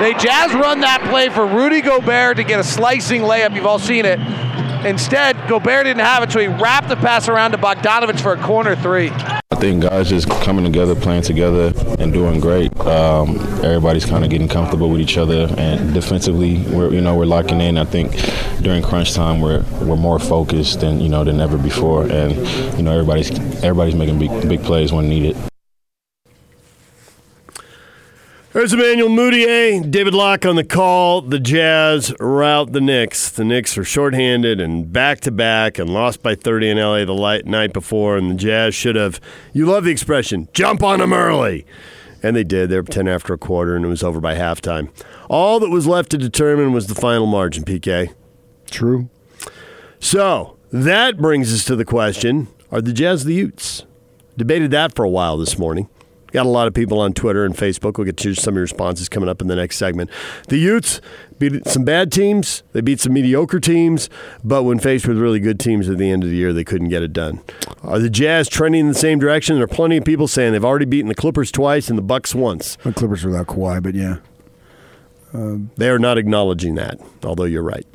They 0.00 0.14
Jazz 0.14 0.54
run 0.54 0.80
that 0.80 1.04
play 1.10 1.28
for 1.28 1.44
Rudy 1.46 1.80
Gobert 1.80 2.36
to 2.36 2.44
get 2.44 2.60
a 2.60 2.64
slicing 2.64 3.22
layup. 3.22 3.54
You've 3.54 3.66
all 3.66 3.80
seen 3.80 4.04
it. 4.04 4.20
Instead, 4.86 5.36
Gobert 5.48 5.84
didn't 5.84 6.04
have 6.04 6.22
it, 6.22 6.30
so 6.30 6.38
he 6.38 6.46
wrapped 6.46 6.88
the 6.88 6.96
pass 6.96 7.28
around 7.28 7.50
to 7.50 7.58
Bogdanovich 7.58 8.20
for 8.20 8.32
a 8.32 8.40
corner 8.40 8.76
three. 8.76 9.10
Think 9.60 9.82
guys 9.82 10.08
just 10.08 10.26
coming 10.40 10.64
together, 10.64 10.94
playing 10.94 11.20
together, 11.20 11.74
and 11.98 12.14
doing 12.14 12.40
great. 12.40 12.74
Um, 12.80 13.36
everybody's 13.62 14.06
kind 14.06 14.24
of 14.24 14.30
getting 14.30 14.48
comfortable 14.48 14.88
with 14.88 15.02
each 15.02 15.18
other, 15.18 15.54
and 15.58 15.92
defensively, 15.92 16.62
we're 16.74 16.90
you 16.90 17.02
know 17.02 17.14
we're 17.14 17.26
locking 17.26 17.60
in. 17.60 17.76
I 17.76 17.84
think 17.84 18.12
during 18.62 18.82
crunch 18.82 19.12
time, 19.12 19.42
we're 19.42 19.62
we're 19.82 19.96
more 19.96 20.18
focused 20.18 20.80
than 20.80 21.02
you 21.02 21.10
know 21.10 21.24
than 21.24 21.42
ever 21.42 21.58
before, 21.58 22.04
and 22.04 22.32
you 22.78 22.82
know 22.82 22.92
everybody's 22.92 23.30
everybody's 23.62 23.94
making 23.94 24.18
big 24.18 24.48
big 24.48 24.62
plays 24.62 24.94
when 24.94 25.10
needed. 25.10 25.49
There's 28.52 28.72
Emmanuel 28.72 29.10
Mudiay, 29.10 29.88
David 29.88 30.12
Locke 30.12 30.44
on 30.44 30.56
the 30.56 30.64
call. 30.64 31.20
The 31.20 31.38
Jazz 31.38 32.12
rout 32.18 32.72
the 32.72 32.80
Knicks. 32.80 33.30
The 33.30 33.44
Knicks 33.44 33.78
are 33.78 33.84
shorthanded 33.84 34.60
and 34.60 34.92
back 34.92 35.20
to 35.20 35.30
back 35.30 35.78
and 35.78 35.94
lost 35.94 36.20
by 36.20 36.34
30 36.34 36.70
in 36.70 36.76
LA 36.76 37.04
the 37.04 37.12
light 37.12 37.46
night 37.46 37.72
before. 37.72 38.16
And 38.16 38.28
the 38.28 38.34
Jazz 38.34 38.74
should 38.74 38.96
have, 38.96 39.20
you 39.52 39.66
love 39.66 39.84
the 39.84 39.92
expression, 39.92 40.48
jump 40.52 40.82
on 40.82 40.98
them 40.98 41.12
early. 41.12 41.64
And 42.24 42.34
they 42.34 42.42
did. 42.42 42.70
They 42.70 42.76
were 42.76 42.82
10 42.82 43.06
after 43.06 43.32
a 43.32 43.38
quarter 43.38 43.76
and 43.76 43.84
it 43.84 43.88
was 43.88 44.02
over 44.02 44.20
by 44.20 44.34
halftime. 44.34 44.90
All 45.28 45.60
that 45.60 45.70
was 45.70 45.86
left 45.86 46.10
to 46.10 46.18
determine 46.18 46.72
was 46.72 46.88
the 46.88 46.96
final 46.96 47.26
margin, 47.28 47.62
PK. 47.62 48.12
True. 48.68 49.08
So 50.00 50.56
that 50.72 51.18
brings 51.18 51.54
us 51.54 51.64
to 51.66 51.76
the 51.76 51.84
question 51.84 52.48
Are 52.72 52.82
the 52.82 52.92
Jazz 52.92 53.26
the 53.26 53.34
Utes? 53.34 53.86
Debated 54.36 54.72
that 54.72 54.96
for 54.96 55.04
a 55.04 55.08
while 55.08 55.36
this 55.36 55.56
morning. 55.56 55.88
Got 56.32 56.46
a 56.46 56.48
lot 56.48 56.66
of 56.66 56.74
people 56.74 57.00
on 57.00 57.12
Twitter 57.12 57.44
and 57.44 57.54
Facebook. 57.54 57.98
We'll 57.98 58.04
get 58.04 58.16
to 58.18 58.34
some 58.34 58.52
of 58.52 58.56
your 58.56 58.62
responses 58.62 59.08
coming 59.08 59.28
up 59.28 59.40
in 59.40 59.48
the 59.48 59.56
next 59.56 59.76
segment. 59.76 60.10
The 60.48 60.58
Utes 60.58 61.00
beat 61.38 61.66
some 61.66 61.84
bad 61.84 62.12
teams, 62.12 62.62
they 62.72 62.80
beat 62.80 63.00
some 63.00 63.12
mediocre 63.14 63.60
teams, 63.60 64.10
but 64.44 64.62
when 64.64 64.78
faced 64.78 65.08
with 65.08 65.18
really 65.18 65.40
good 65.40 65.58
teams 65.58 65.88
at 65.88 65.98
the 65.98 66.10
end 66.10 66.22
of 66.22 66.30
the 66.30 66.36
year, 66.36 66.52
they 66.52 66.64
couldn't 66.64 66.90
get 66.90 67.02
it 67.02 67.12
done. 67.12 67.40
Are 67.82 67.98
the 67.98 68.10
Jazz 68.10 68.48
trending 68.48 68.82
in 68.82 68.88
the 68.88 68.94
same 68.94 69.18
direction? 69.18 69.56
There 69.56 69.64
are 69.64 69.68
plenty 69.68 69.96
of 69.96 70.04
people 70.04 70.28
saying 70.28 70.52
they've 70.52 70.64
already 70.64 70.84
beaten 70.84 71.08
the 71.08 71.14
Clippers 71.14 71.50
twice 71.50 71.88
and 71.88 71.96
the 71.96 72.02
Bucks 72.02 72.34
once. 72.34 72.76
The 72.82 72.92
Clippers 72.92 73.24
without 73.24 73.46
Kawhi, 73.46 73.82
but 73.82 73.94
yeah. 73.94 74.18
They 75.76 75.88
are 75.88 75.98
not 75.98 76.18
acknowledging 76.18 76.74
that, 76.74 76.98
although 77.24 77.44
you're 77.44 77.62
right. 77.62 77.86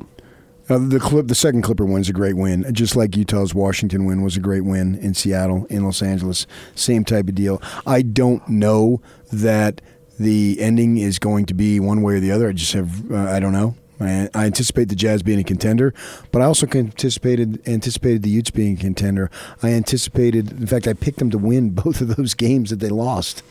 Uh, 0.68 0.78
the 0.78 0.98
clip, 0.98 1.28
the 1.28 1.34
second 1.34 1.62
Clipper 1.62 1.84
win's 1.84 2.08
a 2.08 2.12
great 2.12 2.36
win, 2.36 2.66
just 2.74 2.96
like 2.96 3.16
Utah's 3.16 3.54
Washington 3.54 4.04
win 4.04 4.22
was 4.22 4.36
a 4.36 4.40
great 4.40 4.64
win 4.64 4.96
in 4.96 5.14
Seattle, 5.14 5.64
in 5.66 5.84
Los 5.84 6.02
Angeles. 6.02 6.46
Same 6.74 7.04
type 7.04 7.28
of 7.28 7.34
deal. 7.34 7.62
I 7.86 8.02
don't 8.02 8.46
know 8.48 9.00
that 9.32 9.80
the 10.18 10.60
ending 10.60 10.98
is 10.98 11.18
going 11.18 11.46
to 11.46 11.54
be 11.54 11.78
one 11.78 12.02
way 12.02 12.14
or 12.14 12.20
the 12.20 12.32
other. 12.32 12.48
I 12.48 12.52
just 12.52 12.72
have, 12.72 13.10
uh, 13.10 13.16
I 13.16 13.38
don't 13.38 13.52
know. 13.52 13.76
I, 14.00 14.28
I 14.34 14.46
anticipate 14.46 14.88
the 14.88 14.96
Jazz 14.96 15.22
being 15.22 15.38
a 15.38 15.44
contender, 15.44 15.94
but 16.32 16.42
I 16.42 16.46
also 16.46 16.66
anticipated 16.66 17.66
anticipated 17.66 18.22
the 18.22 18.30
Utes 18.30 18.50
being 18.50 18.76
a 18.76 18.80
contender. 18.80 19.30
I 19.62 19.70
anticipated, 19.70 20.50
in 20.52 20.66
fact, 20.66 20.86
I 20.86 20.92
picked 20.92 21.18
them 21.18 21.30
to 21.30 21.38
win 21.38 21.70
both 21.74 22.00
of 22.00 22.16
those 22.16 22.34
games 22.34 22.70
that 22.70 22.80
they 22.80 22.88
lost. 22.88 23.42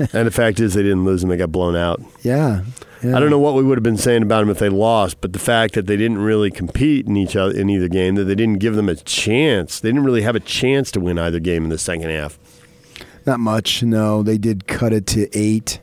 and 0.12 0.26
the 0.26 0.30
fact 0.30 0.60
is, 0.60 0.74
they 0.74 0.82
didn't 0.82 1.04
lose 1.04 1.22
and 1.22 1.30
they 1.30 1.36
got 1.36 1.52
blown 1.52 1.76
out. 1.76 2.00
Yeah, 2.22 2.64
yeah. 3.02 3.16
I 3.16 3.20
don't 3.20 3.30
know 3.30 3.38
what 3.38 3.54
we 3.54 3.62
would 3.62 3.78
have 3.78 3.82
been 3.82 3.96
saying 3.96 4.22
about 4.22 4.40
them 4.40 4.50
if 4.50 4.58
they 4.58 4.68
lost, 4.68 5.20
but 5.20 5.32
the 5.32 5.38
fact 5.38 5.74
that 5.74 5.86
they 5.86 5.96
didn't 5.96 6.18
really 6.18 6.50
compete 6.50 7.06
in 7.06 7.16
each 7.16 7.36
other 7.36 7.56
in 7.56 7.70
either 7.70 7.88
game, 7.88 8.14
that 8.16 8.24
they 8.24 8.34
didn't 8.34 8.58
give 8.58 8.76
them 8.76 8.88
a 8.88 8.96
chance, 8.96 9.80
they 9.80 9.88
didn't 9.88 10.04
really 10.04 10.22
have 10.22 10.36
a 10.36 10.40
chance 10.40 10.90
to 10.92 11.00
win 11.00 11.18
either 11.18 11.40
game 11.40 11.64
in 11.64 11.70
the 11.70 11.78
second 11.78 12.10
half. 12.10 12.38
Not 13.26 13.40
much. 13.40 13.82
No, 13.82 14.22
they 14.22 14.38
did 14.38 14.66
cut 14.66 14.92
it 14.92 15.06
to 15.08 15.28
eight 15.36 15.80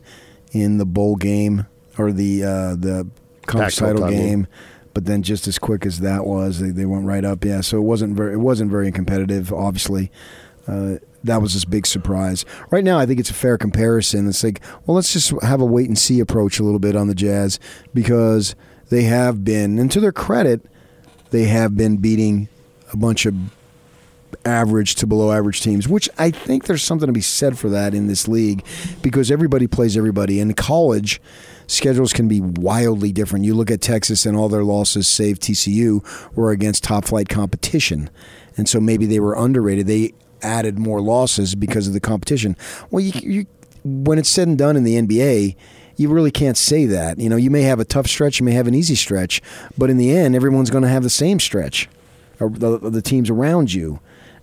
in 0.52 0.78
the 0.78 0.86
bowl 0.86 1.16
game 1.16 1.68
or 1.98 2.12
the 2.12 2.44
uh, 2.44 2.76
the 2.76 3.08
conference 3.46 3.76
title 3.76 4.02
title 4.02 4.10
game. 4.10 4.28
game, 4.28 4.48
but 4.94 5.06
then 5.06 5.24
just 5.24 5.48
as 5.48 5.60
quick 5.60 5.86
as 5.86 6.00
that 6.00 6.26
was, 6.26 6.60
they, 6.60 6.70
they 6.70 6.86
went 6.86 7.06
right 7.06 7.24
up. 7.24 7.46
Yeah, 7.46 7.62
so 7.62 7.78
it 7.78 7.82
wasn't 7.82 8.16
very 8.16 8.34
it 8.34 8.40
wasn't 8.40 8.72
very 8.72 8.92
competitive. 8.92 9.54
Obviously, 9.54 10.12
uh, 10.68 10.96
that 11.28 11.42
was 11.42 11.54
this 11.54 11.66
big 11.66 11.86
surprise. 11.86 12.46
Right 12.72 12.84
now, 12.84 12.98
I 12.98 13.06
think 13.06 13.20
it's 13.20 13.30
a 13.30 13.36
fair 13.36 13.58
comparison. 13.58 14.28
It's 14.28 14.44
like, 14.44 14.62
well, 14.86 14.96
let's 14.96 15.14
just 15.14 15.32
have 15.44 15.62
a 15.62 15.66
wait 15.66 15.88
and 15.88 15.98
see 15.98 16.20
approach 16.20 16.60
a 16.60 16.64
little 16.64 16.80
bit 16.80 16.96
on 16.96 17.08
the 17.08 17.16
Jazz 17.16 17.60
because 17.94 18.56
they 18.90 19.04
have 19.04 19.44
been, 19.44 19.80
and 19.80 19.92
to 19.92 20.00
their 20.00 20.12
credit, 20.12 20.66
they 21.32 21.44
have 21.44 21.76
been 21.76 21.98
beating 21.98 22.48
a 22.92 22.98
bunch 22.98 23.26
of 23.26 23.36
average 24.46 24.96
to 24.96 25.08
below 25.08 25.32
average 25.32 25.62
teams, 25.62 25.88
which 25.88 26.10
I 26.18 26.32
think 26.32 26.66
there's 26.66 26.84
something 26.84 27.08
to 27.08 27.14
be 27.14 27.22
said 27.22 27.58
for 27.58 27.70
that 27.70 27.94
in 27.94 28.08
this 28.08 28.28
league 28.28 28.64
because 29.02 29.30
everybody 29.30 29.68
plays 29.68 29.98
everybody. 29.98 30.40
In 30.40 30.54
college, 30.54 31.22
schedules 31.68 32.14
can 32.14 32.28
be 32.28 32.42
wildly 32.42 33.12
different. 33.12 33.46
You 33.46 33.54
look 33.54 33.72
at 33.72 33.82
Texas 33.82 34.26
and 34.26 34.38
all 34.38 34.50
their 34.50 34.64
losses, 34.64 35.08
save 35.08 35.40
TCU, 35.40 36.04
were 36.36 36.52
against 36.52 36.84
top 36.84 37.06
flight 37.06 37.30
competition. 37.30 38.10
And 38.56 38.68
so 38.68 38.80
maybe 38.80 39.06
they 39.06 39.20
were 39.20 39.36
underrated. 39.36 39.88
They 39.88 40.14
added 40.42 40.78
more 40.80 41.02
losses 41.02 41.56
because 41.56 41.88
of 41.88 41.94
the 41.94 42.00
competition. 42.00 42.56
Well, 42.90 43.04
you, 43.04 43.12
you 43.22 43.46
when 43.84 44.20
it's 44.20 44.30
said 44.30 44.48
and 44.48 44.58
done 44.58 44.76
in 44.76 44.84
the 44.84 44.96
NBA, 44.96 45.56
you 45.96 46.10
really 46.10 46.32
can't 46.32 46.58
say 46.58 46.86
that. 46.86 47.20
You 47.20 47.30
know, 47.30 47.36
you 47.36 47.50
may 47.50 47.64
have 47.64 47.80
a 47.80 47.86
tough 47.86 48.08
stretch, 48.08 48.40
you 48.40 48.46
may 48.46 48.52
have 48.52 48.68
an 48.68 48.74
easy 48.74 48.96
stretch, 48.96 49.42
but 49.78 49.90
in 49.90 49.98
the 49.98 50.16
end, 50.16 50.36
everyone's 50.36 50.70
going 50.70 50.84
to 50.84 50.90
have 50.90 51.04
the 51.04 51.10
same 51.10 51.40
stretch, 51.40 51.90
or 52.40 52.50
the, 52.50 52.78
the 52.78 53.02
teams 53.02 53.30
around 53.30 53.74
you. 53.74 54.00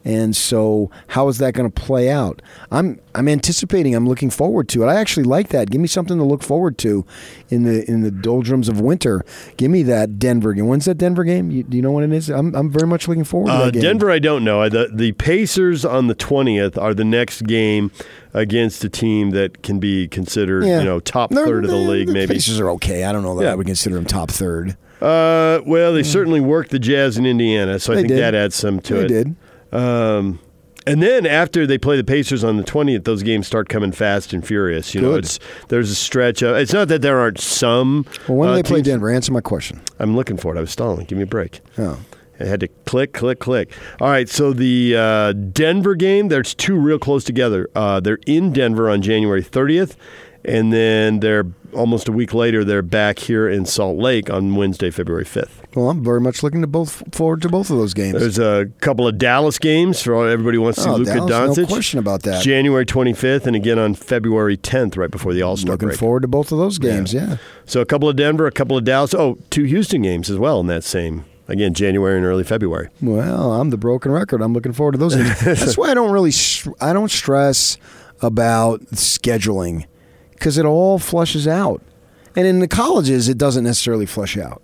And 0.07 0.37
so, 0.37 0.91
how 1.09 1.29
is 1.29 1.39
that 1.39 1.55
going 1.55 1.71
to 1.71 1.81
play 1.81 2.11
out? 2.11 2.43
I'm 2.71 3.01
I'm 3.15 3.27
anticipating. 3.27 3.95
I'm 3.95 4.07
looking 4.07 4.29
forward 4.29 4.69
to 4.71 4.83
it. 4.83 4.87
I 4.87 4.97
actually 4.97 5.23
like 5.25 5.49
that. 5.49 5.71
Give 5.71 5.81
me 5.81 5.89
something 5.89 6.19
to 6.19 6.25
look 6.25 6.43
forward 6.43 6.77
to 6.79 7.07
in 7.49 7.63
the 7.65 7.89
in 7.91 8.03
the 8.03 8.11
doldrums 8.11 8.69
of 8.69 8.81
winter. 8.81 9.25
Give 9.57 9.71
me 9.71 9.83
that 9.85 10.19
Denver 10.19 10.53
game. 10.53 10.67
When's 10.67 10.85
that 10.85 10.99
Denver 10.99 11.25
game? 11.25 11.51
You, 11.51 11.63
do 11.63 11.77
you 11.77 11.83
know 11.83 11.93
when 11.93 12.05
it 12.05 12.15
is? 12.15 12.29
I'm 12.29 12.55
I'm 12.55 12.71
very 12.71 12.87
much 12.87 13.09
looking 13.09 13.25
forward 13.25 13.47
to 13.49 13.53
Uh, 13.55 13.65
that 13.67 13.73
game. 13.73 13.83
Denver, 13.83 14.11
I 14.11 14.19
don't 14.19 14.45
know. 14.45 14.69
The 14.69 14.91
the 14.93 15.13
Pacers 15.13 15.85
on 15.87 16.09
the 16.09 16.15
twentieth 16.15 16.77
are 16.77 16.93
the 16.93 17.05
next 17.05 17.43
game 17.47 17.91
against 18.35 18.85
a 18.85 18.89
team 18.91 19.31
that 19.31 19.63
can 19.63 19.79
be 19.79 20.07
considered, 20.09 20.65
Yeah. 20.67 20.81
you 20.81 20.85
know, 20.85 21.01
top 21.01 21.33
third 21.33 21.65
of 21.65 21.71
the 21.71 21.77
league. 21.77 22.09
Maybe. 22.09 22.35
Pacers 22.35 22.61
are 22.61 22.69
okay. 22.73 23.05
I 23.05 23.13
don't 23.13 23.23
know 23.23 23.37
that 23.37 23.45
Yeah. 23.45 23.53
I 23.53 23.55
would 23.55 23.67
consider 23.67 23.95
them 23.95 24.05
top 24.05 24.31
third. 24.31 24.77
Uh, 25.01 25.61
well, 25.67 25.93
they 25.93 26.03
certainly 26.03 26.41
worked 26.41 26.71
the 26.71 26.79
Jazz 26.79 27.17
in 27.19 27.27
Indiana, 27.27 27.79
so 27.79 27.93
I 27.93 27.97
think 27.97 28.09
did. 28.09 28.19
that 28.19 28.35
adds 28.35 28.55
some 28.55 28.81
to 28.81 28.95
They 28.95 29.01
it. 29.05 29.09
did. 29.09 29.37
Um, 29.75 30.39
and 30.87 31.03
then 31.03 31.27
after 31.27 31.67
they 31.67 31.79
play 31.79 31.97
the 31.97 32.05
Pacers 32.05 32.45
on 32.45 32.57
the 32.57 32.63
twentieth, 32.63 33.05
those 33.05 33.23
games 33.23 33.47
start 33.47 33.69
coming 33.69 33.91
fast 33.91 34.33
and 34.33 34.47
furious. 34.47 34.95
You 34.95 35.01
know, 35.01 35.15
it's 35.15 35.39
there's 35.69 35.91
a 35.91 35.95
stretch 35.95 36.43
of. 36.43 36.57
It's 36.57 36.73
not 36.75 36.89
that 36.89 37.01
there 37.01 37.19
aren't 37.19 37.41
some. 37.41 38.07
Well, 38.29 38.39
when 38.39 38.49
do 38.49 38.53
uh, 38.53 38.57
they 38.57 38.63
play 38.63 38.79
teams- 38.79 38.89
Denver? 38.89 39.11
Answer 39.11 39.33
my 39.33 39.41
question. 39.41 39.81
I'm 39.99 40.15
looking 40.15 40.37
for 40.37 40.55
it. 40.55 40.59
I 40.59 40.61
was 40.61 40.71
stalling. 40.71 41.07
Give 41.07 41.17
me 41.17 41.25
a 41.25 41.27
break. 41.27 41.61
Oh. 41.79 41.99
I 42.41 42.45
had 42.45 42.61
to 42.61 42.69
click, 42.85 43.13
click, 43.13 43.39
click. 43.39 43.73
All 44.01 44.09
right, 44.09 44.29
so 44.29 44.53
the 44.53 44.97
uh, 44.97 45.33
Denver 45.33 45.95
game, 45.95 46.29
there's 46.29 46.53
two 46.53 46.77
real 46.77 46.99
close 46.99 47.23
together. 47.23 47.71
Uh, 47.77 48.01
they're 48.01 48.19
in 48.27 48.53
Denver 48.53 48.91
on 48.91 49.03
January 49.03 49.43
30th, 49.43 49.95
and 50.45 50.73
then 50.73 51.21
they're 51.21 51.47
almost 51.73 52.07
a 52.09 52.13
week 52.13 52.33
later, 52.33 52.65
they're 52.65 52.83
back 52.83 53.19
here 53.19 53.49
in 53.49 53.67
Salt 53.67 53.99
Lake 53.99 54.31
on 54.31 54.55
Wednesday, 54.55 54.91
February 54.91 55.25
5th. 55.25 55.51
Well, 55.75 55.91
I'm 55.91 56.05
very 56.05 56.21
much 56.21 56.43
looking 56.45 56.61
to 56.61 56.69
both 56.69 57.03
forward 57.13 57.43
to 57.43 57.49
both 57.49 57.69
of 57.71 57.77
those 57.79 57.95
games. 57.95 58.21
There's 58.21 58.39
a 58.39 58.67
couple 58.81 59.09
of 59.09 59.19
Dallas 59.19 59.59
games 59.59 60.01
for 60.01 60.29
everybody 60.29 60.57
wants 60.59 60.77
to 60.79 60.83
see 60.85 60.91
Oh, 60.91 60.97
Luka 60.97 61.27
Dallas, 61.27 61.59
no 61.59 61.67
question 61.67 61.99
about 61.99 62.23
that. 62.23 62.43
January 62.45 62.87
25th, 62.87 63.47
and 63.47 63.57
again 63.57 63.79
on 63.81 63.95
February 63.95 64.57
10th, 64.57 64.97
right 64.97 65.11
before 65.11 65.35
the 65.35 65.43
All 65.43 65.57
Star 65.57 65.73
looking 65.73 65.89
break. 65.89 65.99
forward 65.99 66.21
to 66.23 66.29
both 66.29 66.53
of 66.53 66.59
those 66.59 66.79
games. 66.79 67.13
Yeah. 67.13 67.39
So 67.67 67.81
a 67.81 67.87
couple 67.87 68.09
of 68.09 68.15
Denver, 68.15 68.47
a 68.47 68.53
couple 68.53 68.77
of 68.77 68.85
Dallas. 68.85 69.15
Oh, 69.15 69.39
two 69.51 69.65
Houston 69.65 70.03
games 70.03 70.31
as 70.31 70.39
well 70.39 70.61
in 70.61 70.69
that 70.69 70.85
same. 70.85 71.25
Again, 71.49 71.75
January 71.75 72.17
and 72.17 72.25
early 72.25 72.45
February. 72.45 72.89
Well, 73.03 73.53
I'm 73.53 73.69
the 73.71 73.77
broken 73.77 74.13
record. 74.13 74.41
I'm 74.41 74.55
looking 74.55 74.73
forward 74.73 74.93
to 74.93 74.99
those. 74.99 75.15
games. 75.17 75.41
That's 75.45 75.77
why 75.77 75.91
I 75.91 75.95
don't 75.95 76.13
really 76.13 76.33
I 76.81 76.93
don't 76.93 77.11
stress 77.11 77.77
about 78.23 78.81
scheduling 78.93 79.87
because 80.35 80.59
it 80.59 80.65
all 80.65 80.99
flushes 80.99 81.47
out. 81.49 81.83
And 82.37 82.47
in 82.47 82.59
the 82.59 82.69
colleges, 82.69 83.29
it 83.29 83.39
doesn't 83.39 83.65
necessarily 83.65 84.07
flush 84.07 84.37
out. 84.37 84.63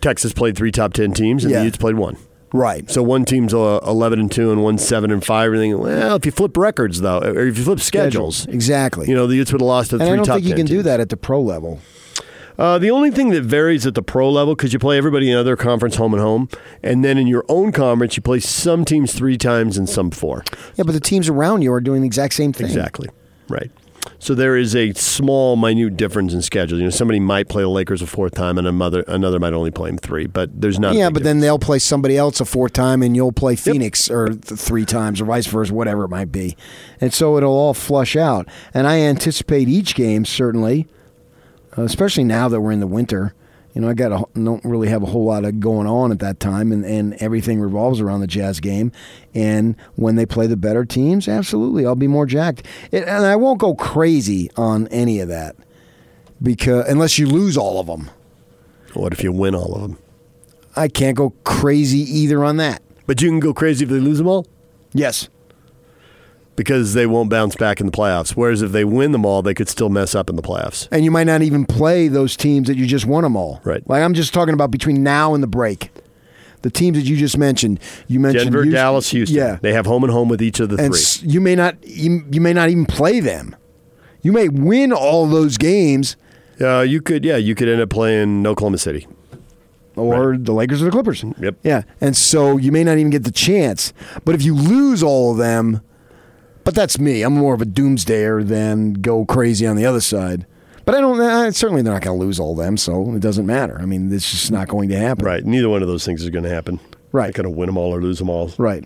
Texas 0.00 0.32
played 0.32 0.56
three 0.56 0.70
top 0.70 0.92
ten 0.92 1.12
teams, 1.12 1.44
and 1.44 1.50
Yeah. 1.52 1.60
the 1.60 1.64
Utes 1.66 1.76
played 1.76 1.96
one. 1.96 2.16
Right. 2.52 2.88
So 2.90 3.02
one 3.02 3.24
team's 3.24 3.52
uh, 3.52 3.80
eleven 3.86 4.20
and 4.20 4.30
two, 4.32 4.50
and 4.52 4.62
one 4.62 4.78
seven 4.78 5.10
and 5.10 5.22
five. 5.24 5.46
Everything. 5.46 5.78
Well, 5.78 6.16
if 6.16 6.24
you 6.24 6.32
flip 6.32 6.56
records 6.56 7.00
though, 7.00 7.18
or 7.18 7.46
if 7.46 7.58
you 7.58 7.64
flip 7.64 7.80
schedules, 7.80 8.46
Exactly. 8.46 9.08
you 9.08 9.14
know 9.14 9.26
the 9.26 9.36
Utes 9.36 9.52
would 9.52 9.60
have 9.60 9.66
lost 9.66 9.90
to 9.90 9.96
and 9.96 10.02
three 10.04 10.12
I 10.12 10.16
don't 10.16 10.26
think 10.26 10.42
you 10.44 10.50
10 10.50 10.56
can 10.56 10.66
do 10.66 10.74
teams. 10.76 10.84
that 10.84 11.00
at 11.00 11.08
the 11.10 11.16
pro 11.16 11.40
level. 11.42 11.80
Uh, 12.58 12.76
the 12.78 12.90
only 12.90 13.10
thing 13.10 13.30
that 13.30 13.42
varies 13.42 13.86
at 13.86 13.94
the 13.94 14.02
pro 14.02 14.28
level 14.30 14.54
because 14.56 14.72
you 14.72 14.78
play 14.80 14.96
everybody 14.98 15.30
in 15.30 15.36
other 15.36 15.56
conference 15.56 15.96
home 15.96 16.12
and 16.14 16.20
home, 16.22 16.48
and 16.82 17.04
then 17.04 17.18
in 17.18 17.26
your 17.26 17.44
own 17.48 17.70
conference 17.70 18.16
you 18.16 18.22
play 18.22 18.40
some 18.40 18.84
teams 18.84 19.12
three 19.14 19.36
times 19.36 19.76
and 19.76 19.88
some 19.88 20.10
four. 20.10 20.42
Yeah, 20.76 20.84
but 20.84 20.92
the 20.92 21.00
teams 21.00 21.28
around 21.28 21.62
you 21.62 21.72
are 21.72 21.80
doing 21.80 22.00
the 22.00 22.06
exact 22.06 22.34
same 22.34 22.52
thing. 22.52 22.66
Exactly. 22.66 23.08
Right. 23.48 23.70
So 24.18 24.34
there 24.34 24.56
is 24.56 24.74
a 24.74 24.92
small, 24.94 25.56
minute 25.56 25.96
difference 25.96 26.34
in 26.34 26.42
schedule. 26.42 26.78
You 26.78 26.84
know, 26.84 26.90
somebody 26.90 27.20
might 27.20 27.48
play 27.48 27.62
the 27.62 27.68
Lakers 27.68 28.02
a 28.02 28.06
fourth 28.06 28.34
time, 28.34 28.58
and 28.58 28.66
another 28.66 29.04
another 29.06 29.38
might 29.38 29.52
only 29.52 29.70
play 29.70 29.90
them 29.90 29.98
three. 29.98 30.26
But 30.26 30.60
there's 30.60 30.78
not. 30.78 30.94
Yeah, 30.94 31.10
but 31.10 31.22
then 31.22 31.40
they'll 31.40 31.58
play 31.58 31.78
somebody 31.78 32.16
else 32.16 32.40
a 32.40 32.44
fourth 32.44 32.72
time, 32.72 33.02
and 33.02 33.14
you'll 33.14 33.32
play 33.32 33.56
Phoenix 33.56 34.10
or 34.10 34.28
th- 34.28 34.58
three 34.58 34.84
times, 34.84 35.20
or 35.20 35.24
vice 35.24 35.46
versa, 35.46 35.72
whatever 35.72 36.04
it 36.04 36.08
might 36.08 36.32
be. 36.32 36.56
And 37.00 37.12
so 37.12 37.36
it'll 37.36 37.52
all 37.52 37.74
flush 37.74 38.16
out. 38.16 38.48
And 38.74 38.86
I 38.86 38.98
anticipate 39.00 39.68
each 39.68 39.94
game 39.94 40.24
certainly, 40.24 40.86
uh, 41.76 41.82
especially 41.82 42.24
now 42.24 42.48
that 42.48 42.60
we're 42.60 42.72
in 42.72 42.80
the 42.80 42.86
winter. 42.86 43.34
You 43.78 43.82
know, 43.82 43.90
I 43.90 43.94
got 43.94 44.10
a, 44.10 44.24
don't 44.34 44.64
really 44.64 44.88
have 44.88 45.04
a 45.04 45.06
whole 45.06 45.24
lot 45.24 45.44
of 45.44 45.60
going 45.60 45.86
on 45.86 46.10
at 46.10 46.18
that 46.18 46.40
time, 46.40 46.72
and, 46.72 46.84
and 46.84 47.14
everything 47.22 47.60
revolves 47.60 48.00
around 48.00 48.22
the 48.22 48.26
Jazz 48.26 48.58
game. 48.58 48.90
And 49.36 49.76
when 49.94 50.16
they 50.16 50.26
play 50.26 50.48
the 50.48 50.56
better 50.56 50.84
teams, 50.84 51.28
absolutely, 51.28 51.86
I'll 51.86 51.94
be 51.94 52.08
more 52.08 52.26
jacked. 52.26 52.66
It, 52.90 53.04
and 53.04 53.24
I 53.24 53.36
won't 53.36 53.60
go 53.60 53.76
crazy 53.76 54.50
on 54.56 54.88
any 54.88 55.20
of 55.20 55.28
that 55.28 55.54
because 56.42 56.88
unless 56.88 57.20
you 57.20 57.28
lose 57.28 57.56
all 57.56 57.78
of 57.78 57.86
them. 57.86 58.10
What 58.94 59.12
if 59.12 59.22
you 59.22 59.30
win 59.30 59.54
all 59.54 59.72
of 59.76 59.82
them? 59.82 59.98
I 60.74 60.88
can't 60.88 61.16
go 61.16 61.30
crazy 61.44 62.00
either 62.00 62.42
on 62.42 62.56
that. 62.56 62.82
But 63.06 63.22
you 63.22 63.28
can 63.28 63.38
go 63.38 63.54
crazy 63.54 63.84
if 63.84 63.92
they 63.92 64.00
lose 64.00 64.18
them 64.18 64.26
all 64.26 64.44
Yes. 64.92 65.28
Because 66.58 66.92
they 66.92 67.06
won't 67.06 67.30
bounce 67.30 67.56
back 67.56 67.80
in 67.80 67.86
the 67.86 67.92
playoffs. 67.92 68.32
Whereas 68.32 68.60
if 68.60 68.72
they 68.72 68.84
win 68.84 69.12
them 69.12 69.24
all, 69.24 69.40
they 69.40 69.54
could 69.54 69.68
still 69.70 69.88
mess 69.88 70.14
up 70.14 70.28
in 70.28 70.36
the 70.36 70.42
playoffs. 70.42 70.88
And 70.92 71.04
you 71.04 71.10
might 71.10 71.24
not 71.24 71.40
even 71.40 71.64
play 71.64 72.08
those 72.08 72.36
teams 72.36 72.68
that 72.68 72.76
you 72.76 72.84
just 72.86 73.06
won 73.06 73.22
them 73.22 73.36
all. 73.36 73.60
Right. 73.64 73.82
Like 73.88 74.02
I'm 74.02 74.12
just 74.12 74.34
talking 74.34 74.52
about 74.52 74.70
between 74.70 75.02
now 75.02 75.32
and 75.32 75.42
the 75.42 75.46
break. 75.46 75.90
The 76.62 76.70
teams 76.70 76.98
that 76.98 77.04
you 77.04 77.16
just 77.16 77.38
mentioned. 77.38 77.78
You 78.08 78.18
mentioned 78.20 78.46
Denver, 78.46 78.64
Houston- 78.64 78.74
Dallas, 78.74 79.08
Houston. 79.10 79.36
Yeah. 79.38 79.58
They 79.62 79.72
have 79.72 79.86
home 79.86 80.02
and 80.04 80.12
home 80.12 80.28
with 80.28 80.42
each 80.42 80.58
of 80.60 80.68
the 80.68 80.76
and 80.76 80.92
three. 80.92 81.00
s- 81.00 81.22
you 81.22 81.40
may 81.40 81.54
not 81.54 81.76
you, 81.86 82.24
you 82.30 82.40
may 82.40 82.52
not 82.52 82.68
even 82.68 82.84
play 82.84 83.20
them. 83.20 83.54
You 84.22 84.32
may 84.32 84.48
win 84.48 84.92
all 84.92 85.26
those 85.28 85.56
games 85.56 86.16
Uh, 86.60 86.80
you 86.80 87.00
could, 87.00 87.24
yeah, 87.24 87.36
you 87.36 87.54
could 87.54 87.68
end 87.68 87.80
up 87.80 87.88
playing 87.88 88.44
Oklahoma 88.44 88.78
City. 88.78 89.06
or 89.94 90.36
the 90.36 90.52
Lakers 90.52 90.82
or 90.82 90.86
the 90.86 90.90
Clippers. 90.90 91.24
Yep. 91.40 91.56
Yeah. 91.62 91.82
And 92.00 92.16
so 92.16 92.56
you 92.56 92.72
may 92.72 92.82
not 92.84 92.98
even 92.98 93.10
get 93.10 93.22
the 93.24 93.30
chance. 93.32 93.92
But 94.24 94.34
if 94.34 94.42
you 94.42 94.54
lose 94.54 95.02
all 95.02 95.32
of 95.32 95.38
them, 95.38 95.80
but 96.64 96.74
that's 96.74 96.98
me. 96.98 97.22
I'm 97.22 97.34
more 97.34 97.54
of 97.54 97.62
a 97.62 97.66
doomsdayer 97.66 98.46
than 98.46 98.94
go 98.94 99.24
crazy 99.24 99.66
on 99.66 99.76
the 99.76 99.86
other 99.86 100.00
side. 100.00 100.46
But 100.84 100.94
I 100.94 101.00
don't. 101.00 101.20
Uh, 101.20 101.50
certainly, 101.50 101.82
they're 101.82 101.92
not 101.92 102.02
going 102.02 102.18
to 102.18 102.24
lose 102.24 102.40
all 102.40 102.54
them, 102.54 102.78
so 102.78 103.14
it 103.14 103.20
doesn't 103.20 103.44
matter. 103.44 103.78
I 103.78 103.84
mean, 103.84 104.10
it's 104.10 104.30
just 104.30 104.50
not 104.50 104.68
going 104.68 104.88
to 104.88 104.96
happen. 104.96 105.24
Right. 105.24 105.44
Neither 105.44 105.68
one 105.68 105.82
of 105.82 105.88
those 105.88 106.06
things 106.06 106.22
is 106.22 106.30
going 106.30 106.44
to 106.44 106.50
happen. 106.50 106.80
Right. 107.12 107.34
Going 107.34 107.44
to 107.44 107.50
win 107.50 107.66
them 107.66 107.76
all 107.76 107.94
or 107.94 108.00
lose 108.00 108.18
them 108.18 108.30
all. 108.30 108.52
Right. 108.56 108.84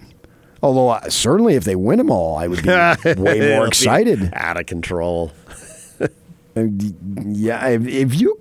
Although 0.65 0.89
uh, 0.89 1.09
certainly, 1.11 1.55
if 1.55 1.63
they 1.63 1.77
win 1.77 1.99
them 1.99 2.11
all, 2.11 2.37
I 2.37 2.49
would 2.49 2.63
be 2.63 2.69
way 3.23 3.55
more 3.55 3.69
excited. 3.69 4.33
Out 4.35 4.59
of 4.59 4.67
control. 4.67 5.33
And, 6.55 7.35
yeah, 7.35 7.67
if, 7.69 7.87
if 7.87 8.21
you 8.21 8.39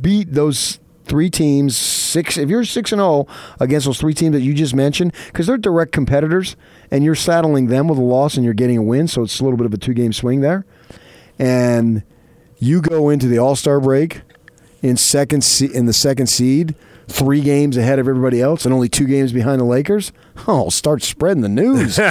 beat 0.00 0.32
those 0.32 0.78
three 1.06 1.28
teams 1.30 1.76
six, 1.76 2.36
if 2.36 2.48
you're 2.48 2.64
six 2.64 2.92
and 2.92 3.00
zero 3.00 3.26
against 3.58 3.86
those 3.86 3.98
three 3.98 4.14
teams 4.14 4.34
that 4.34 4.42
you 4.42 4.54
just 4.54 4.74
mentioned, 4.74 5.12
because 5.26 5.48
they're 5.48 5.56
direct 5.56 5.90
competitors, 5.90 6.54
and 6.90 7.04
you're 7.04 7.14
saddling 7.14 7.66
them 7.66 7.88
with 7.88 7.98
a 7.98 8.02
loss 8.02 8.36
and 8.36 8.44
you're 8.44 8.54
getting 8.54 8.78
a 8.78 8.82
win, 8.82 9.08
so 9.08 9.22
it's 9.22 9.40
a 9.40 9.44
little 9.44 9.56
bit 9.56 9.66
of 9.66 9.74
a 9.74 9.78
two 9.78 9.94
game 9.94 10.12
swing 10.12 10.40
there, 10.40 10.64
and 11.38 12.02
you 12.58 12.80
go 12.80 13.08
into 13.08 13.28
the 13.28 13.38
All 13.38 13.56
Star 13.56 13.80
break 13.80 14.22
in 14.82 14.96
second 14.96 15.42
se- 15.44 15.70
in 15.74 15.86
the 15.86 15.92
second 15.92 16.26
seed. 16.28 16.74
Three 17.10 17.40
games 17.40 17.78
ahead 17.78 17.98
of 17.98 18.06
everybody 18.06 18.42
else, 18.42 18.66
and 18.66 18.74
only 18.74 18.90
two 18.90 19.06
games 19.06 19.32
behind 19.32 19.62
the 19.62 19.64
Lakers. 19.64 20.12
Oh, 20.46 20.68
start 20.68 21.02
spreading 21.02 21.40
the 21.40 21.48
news. 21.48 21.96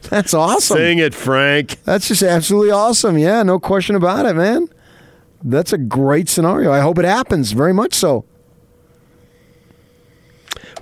That's 0.10 0.34
awesome. 0.34 0.76
Sing 0.76 0.98
it, 0.98 1.14
Frank. 1.14 1.80
That's 1.84 2.08
just 2.08 2.24
absolutely 2.24 2.72
awesome. 2.72 3.18
Yeah, 3.18 3.44
no 3.44 3.60
question 3.60 3.94
about 3.94 4.26
it, 4.26 4.34
man. 4.34 4.66
That's 5.44 5.72
a 5.72 5.78
great 5.78 6.28
scenario. 6.28 6.72
I 6.72 6.80
hope 6.80 6.98
it 6.98 7.04
happens 7.04 7.52
very 7.52 7.72
much 7.72 7.94
so. 7.94 8.24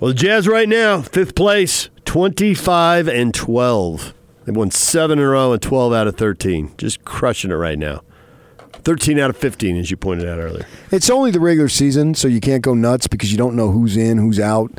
Well, 0.01 0.09
the 0.09 0.15
Jazz 0.15 0.49
right 0.49 0.69
now, 0.69 1.03
fifth 1.03 1.37
place, 1.37 1.89
25 2.05 3.07
and 3.09 3.33
12. 3.33 4.13
They've 4.45 4.57
won 4.57 4.73
seven 4.73 5.21
in 5.21 5.25
a 5.25 5.29
row 5.29 5.53
and 5.53 5.63
12 5.63 5.93
out 5.93 6.09
of 6.09 6.17
13. 6.17 6.75
Just 6.77 7.05
crushing 7.05 7.53
it 7.53 7.55
right 7.55 7.79
now. 7.79 8.03
13 8.73 9.21
out 9.21 9.31
of 9.31 9.37
15, 9.37 9.77
as 9.77 9.93
you 9.93 9.97
pointed 9.97 10.29
out 10.29 10.41
earlier. 10.41 10.67
It's 10.91 11.09
only 11.09 11.31
the 11.31 11.39
regular 11.39 11.69
season, 11.69 12.15
so 12.15 12.27
you 12.27 12.41
can't 12.41 12.61
go 12.61 12.75
nuts 12.75 13.07
because 13.07 13.31
you 13.31 13.39
don't 13.39 13.55
know 13.55 13.71
who's 13.71 13.97
in, 13.97 14.19
who's 14.19 14.41
out, 14.41 14.73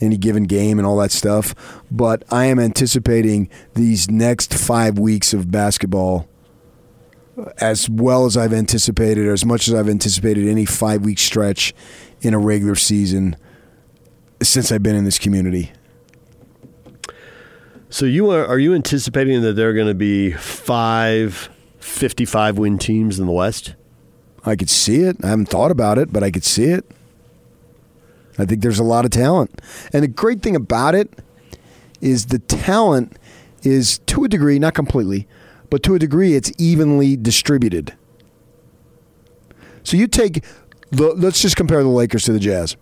any 0.00 0.16
given 0.16 0.44
game, 0.44 0.78
and 0.78 0.86
all 0.86 0.96
that 0.96 1.12
stuff. 1.12 1.54
But 1.90 2.24
I 2.30 2.46
am 2.46 2.58
anticipating 2.58 3.50
these 3.74 4.10
next 4.10 4.54
five 4.54 4.98
weeks 4.98 5.34
of 5.34 5.50
basketball 5.50 6.26
as 7.58 7.88
well 7.88 8.24
as 8.24 8.36
I've 8.38 8.52
anticipated, 8.52 9.26
or 9.26 9.32
as 9.32 9.44
much 9.44 9.68
as 9.68 9.74
I've 9.74 9.88
anticipated 9.88 10.48
any 10.48 10.64
five 10.64 11.04
week 11.04 11.18
stretch 11.18 11.74
in 12.22 12.34
a 12.34 12.38
regular 12.38 12.74
season 12.74 13.36
since 14.48 14.72
I've 14.72 14.82
been 14.82 14.96
in 14.96 15.04
this 15.04 15.18
community. 15.18 15.72
So 17.90 18.06
you 18.06 18.30
are 18.30 18.46
are 18.46 18.58
you 18.58 18.74
anticipating 18.74 19.42
that 19.42 19.52
there 19.52 19.68
are 19.68 19.74
going 19.74 19.86
to 19.88 19.94
be 19.94 20.32
five 20.32 21.50
55 21.80 22.58
win 22.58 22.78
teams 22.78 23.18
in 23.18 23.26
the 23.26 23.32
West? 23.32 23.74
I 24.44 24.56
could 24.56 24.70
see 24.70 25.00
it. 25.00 25.16
I 25.22 25.28
haven't 25.28 25.50
thought 25.50 25.70
about 25.70 25.98
it, 25.98 26.12
but 26.12 26.22
I 26.22 26.30
could 26.30 26.44
see 26.44 26.64
it. 26.64 26.90
I 28.38 28.44
think 28.44 28.62
there's 28.62 28.78
a 28.78 28.84
lot 28.84 29.04
of 29.04 29.10
talent. 29.10 29.60
And 29.92 30.02
the 30.02 30.08
great 30.08 30.42
thing 30.42 30.56
about 30.56 30.94
it 30.94 31.10
is 32.00 32.26
the 32.26 32.38
talent 32.38 33.18
is 33.62 33.98
to 34.06 34.24
a 34.24 34.28
degree, 34.28 34.58
not 34.58 34.74
completely, 34.74 35.28
but 35.70 35.82
to 35.84 35.94
a 35.94 35.98
degree 35.98 36.34
it's 36.34 36.50
evenly 36.58 37.16
distributed. 37.16 37.94
So 39.84 39.96
you 39.96 40.06
take 40.06 40.44
the 40.90 41.12
let's 41.14 41.42
just 41.42 41.56
compare 41.56 41.82
the 41.82 41.88
Lakers 41.88 42.24
to 42.24 42.32
the 42.32 42.40
Jazz. 42.40 42.76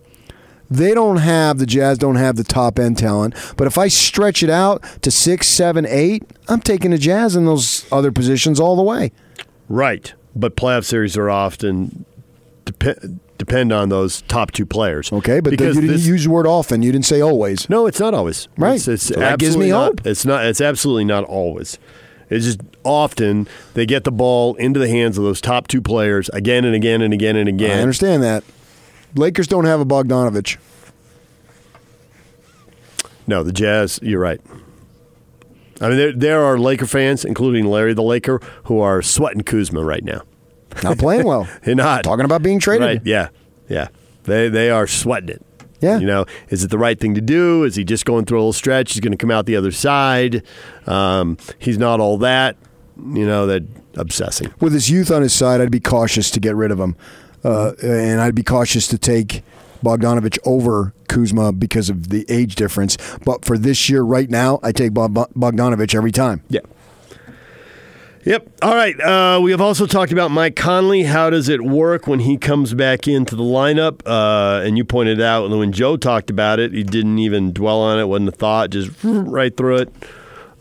They 0.71 0.93
don't 0.93 1.17
have 1.17 1.57
the 1.59 1.65
Jazz 1.65 1.97
don't 1.97 2.15
have 2.15 2.37
the 2.37 2.45
top 2.45 2.79
end 2.79 2.97
talent, 2.97 3.35
but 3.57 3.67
if 3.67 3.77
I 3.77 3.89
stretch 3.89 4.41
it 4.41 4.49
out 4.49 4.81
to 5.01 5.11
six, 5.11 5.47
seven, 5.47 5.85
eight, 5.85 6.23
I'm 6.47 6.61
taking 6.61 6.91
the 6.91 6.97
Jazz 6.97 7.35
in 7.35 7.45
those 7.45 7.85
other 7.91 8.09
positions 8.11 8.57
all 8.57 8.77
the 8.77 8.81
way. 8.81 9.11
Right. 9.67 10.13
But 10.33 10.55
playoff 10.55 10.85
series 10.85 11.17
are 11.17 11.29
often 11.29 12.05
dep- 12.63 12.99
depend 13.37 13.73
on 13.73 13.89
those 13.89 14.21
top 14.23 14.51
two 14.51 14.65
players. 14.65 15.11
Okay, 15.11 15.41
but 15.41 15.57
the, 15.57 15.65
you 15.65 15.73
didn't 15.73 15.87
this- 15.87 16.05
use 16.07 16.23
the 16.23 16.29
word 16.29 16.47
often. 16.47 16.81
You 16.83 16.93
didn't 16.93 17.05
say 17.05 17.19
always. 17.19 17.69
No, 17.69 17.85
it's 17.85 17.99
not 17.99 18.13
always. 18.13 18.47
Right. 18.57 18.75
It's, 18.75 18.87
it's 18.87 19.03
So 19.07 19.15
that 19.15 19.39
gives 19.39 19.49
absolutely 19.55 19.65
me 19.65 19.71
not- 19.71 19.83
hope. 19.99 20.07
It's 20.07 20.25
not. 20.25 20.45
It's 20.45 20.61
absolutely 20.61 21.03
not 21.05 21.25
always. 21.25 21.77
It's 22.29 22.45
just 22.45 22.61
often 22.85 23.45
they 23.73 23.85
get 23.85 24.05
the 24.05 24.11
ball 24.11 24.55
into 24.55 24.79
the 24.79 24.87
hands 24.87 25.17
of 25.17 25.25
those 25.25 25.41
top 25.41 25.67
two 25.67 25.81
players 25.81 26.29
again 26.29 26.63
and 26.63 26.73
again 26.73 27.01
and 27.01 27.13
again 27.13 27.35
and 27.35 27.49
again. 27.49 27.77
I 27.77 27.81
understand 27.81 28.23
that. 28.23 28.45
Lakers 29.15 29.47
don't 29.47 29.65
have 29.65 29.79
a 29.79 29.85
Bogdanovich. 29.85 30.57
No, 33.27 33.43
the 33.43 33.51
Jazz. 33.51 33.99
You're 34.01 34.19
right. 34.19 34.41
I 35.79 35.89
mean, 35.89 35.97
there, 35.97 36.11
there 36.11 36.43
are 36.43 36.59
Laker 36.59 36.85
fans, 36.85 37.25
including 37.25 37.65
Larry 37.65 37.93
the 37.93 38.03
Laker, 38.03 38.39
who 38.65 38.79
are 38.79 39.01
sweating 39.01 39.41
Kuzma 39.41 39.83
right 39.83 40.03
now. 40.03 40.21
Not 40.83 40.97
playing 40.97 41.25
well. 41.25 41.47
They're 41.63 41.75
not 41.75 42.03
Talking 42.03 42.25
about 42.25 42.43
being 42.43 42.59
traded. 42.59 42.87
Right? 42.87 43.01
Yeah, 43.03 43.29
yeah. 43.67 43.87
They 44.23 44.49
they 44.49 44.69
are 44.69 44.87
sweating 44.87 45.29
it. 45.29 45.45
Yeah. 45.81 45.97
You 45.97 46.05
know, 46.05 46.25
is 46.49 46.63
it 46.63 46.69
the 46.69 46.77
right 46.77 46.99
thing 46.99 47.15
to 47.15 47.21
do? 47.21 47.63
Is 47.63 47.75
he 47.75 47.83
just 47.83 48.05
going 48.05 48.25
through 48.25 48.37
a 48.37 48.41
little 48.41 48.53
stretch? 48.53 48.93
He's 48.93 48.99
going 48.99 49.13
to 49.13 49.17
come 49.17 49.31
out 49.31 49.47
the 49.47 49.55
other 49.55 49.71
side. 49.71 50.43
Um, 50.85 51.37
he's 51.57 51.79
not 51.79 51.99
all 51.99 52.19
that. 52.19 52.55
You 52.97 53.25
know, 53.25 53.47
that 53.47 53.63
obsessing. 53.95 54.53
With 54.59 54.73
his 54.73 54.91
youth 54.91 55.09
on 55.09 55.23
his 55.23 55.33
side, 55.33 55.59
I'd 55.59 55.71
be 55.71 55.79
cautious 55.79 56.29
to 56.31 56.39
get 56.39 56.55
rid 56.55 56.69
of 56.69 56.79
him. 56.79 56.95
Uh, 57.43 57.73
and 57.81 58.21
I'd 58.21 58.35
be 58.35 58.43
cautious 58.43 58.87
to 58.89 58.97
take 58.97 59.43
Bogdanovich 59.83 60.37
over 60.45 60.93
Kuzma 61.07 61.51
because 61.51 61.89
of 61.89 62.09
the 62.09 62.25
age 62.29 62.55
difference. 62.55 62.97
But 63.25 63.45
for 63.45 63.57
this 63.57 63.89
year, 63.89 64.03
right 64.03 64.29
now, 64.29 64.59
I 64.63 64.71
take 64.71 64.93
Bog- 64.93 65.13
Bogdanovich 65.13 65.95
every 65.95 66.11
time. 66.11 66.43
Yeah. 66.49 66.61
Yep. 68.23 68.51
All 68.61 68.75
right. 68.75 68.99
Uh, 69.01 69.39
we 69.41 69.49
have 69.49 69.61
also 69.61 69.87
talked 69.87 70.11
about 70.11 70.29
Mike 70.29 70.55
Conley. 70.55 71.03
How 71.03 71.31
does 71.31 71.49
it 71.49 71.63
work 71.63 72.05
when 72.05 72.19
he 72.19 72.37
comes 72.37 72.75
back 72.75 73.07
into 73.07 73.35
the 73.35 73.43
lineup? 73.43 74.01
Uh, 74.05 74.61
and 74.63 74.77
you 74.77 74.85
pointed 74.85 75.19
out 75.19 75.49
when 75.49 75.71
Joe 75.71 75.97
talked 75.97 76.29
about 76.29 76.59
it, 76.59 76.71
he 76.71 76.83
didn't 76.83 77.17
even 77.17 77.51
dwell 77.51 77.81
on 77.81 77.99
it, 77.99 78.05
wasn't 78.05 78.29
a 78.29 78.33
thought, 78.33 78.69
just 78.69 78.91
right 79.03 79.55
through 79.57 79.77
it. 79.77 79.93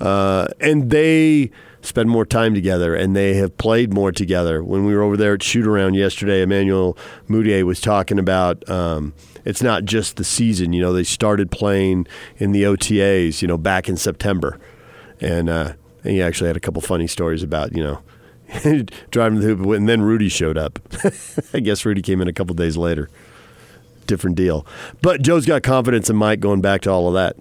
Uh, 0.00 0.48
and 0.58 0.88
they 0.88 1.50
spend 1.82 2.10
more 2.10 2.26
time 2.26 2.54
together 2.54 2.94
and 2.94 3.16
they 3.16 3.34
have 3.34 3.56
played 3.56 3.92
more 3.92 4.12
together. 4.12 4.62
When 4.62 4.84
we 4.84 4.94
were 4.94 5.02
over 5.02 5.16
there 5.16 5.34
at 5.34 5.42
shoot 5.42 5.66
around 5.66 5.94
yesterday, 5.94 6.42
Emmanuel 6.42 6.96
Mudiay 7.28 7.62
was 7.62 7.80
talking 7.80 8.18
about 8.18 8.68
um, 8.68 9.14
it's 9.44 9.62
not 9.62 9.84
just 9.84 10.16
the 10.16 10.24
season. 10.24 10.72
You 10.72 10.82
know, 10.82 10.92
they 10.92 11.04
started 11.04 11.50
playing 11.50 12.06
in 12.36 12.52
the 12.52 12.64
OTAs, 12.64 13.42
you 13.42 13.48
know, 13.48 13.58
back 13.58 13.88
in 13.88 13.96
September. 13.96 14.58
And, 15.20 15.48
uh, 15.48 15.74
and 16.04 16.12
he 16.12 16.22
actually 16.22 16.48
had 16.48 16.56
a 16.56 16.60
couple 16.60 16.80
funny 16.82 17.06
stories 17.06 17.42
about, 17.42 17.74
you 17.74 17.82
know, 17.82 18.02
driving 19.10 19.40
the 19.40 19.46
hoop, 19.46 19.60
and 19.66 19.88
then 19.88 20.02
Rudy 20.02 20.28
showed 20.28 20.58
up. 20.58 20.78
I 21.54 21.60
guess 21.60 21.84
Rudy 21.84 22.02
came 22.02 22.20
in 22.20 22.28
a 22.28 22.32
couple 22.32 22.54
days 22.54 22.76
later. 22.76 23.08
Different 24.06 24.36
deal. 24.36 24.66
But 25.02 25.22
Joe's 25.22 25.46
got 25.46 25.62
confidence 25.62 26.10
in 26.10 26.16
Mike 26.16 26.40
going 26.40 26.60
back 26.60 26.80
to 26.82 26.90
all 26.90 27.06
of 27.06 27.14
that. 27.14 27.36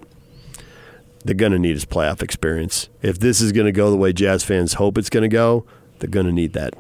They're 1.26 1.36
going 1.36 1.52
to 1.52 1.60
need 1.60 1.74
his 1.74 1.86
playoff 1.86 2.22
experience. 2.22 2.90
If 3.02 3.20
this 3.20 3.42
is 3.42 3.52
going 3.52 3.66
to 3.66 3.72
go 3.72 3.92
the 3.92 3.98
way 3.98 4.14
Jazz 4.14 4.44
fans 4.44 4.76
hope 4.76 4.98
it's 4.98 5.10
going 5.10 5.30
to 5.30 5.34
go, 5.34 5.66
they're 6.00 6.10
going 6.10 6.26
to 6.26 6.32
need 6.32 6.54
that. 6.54 6.76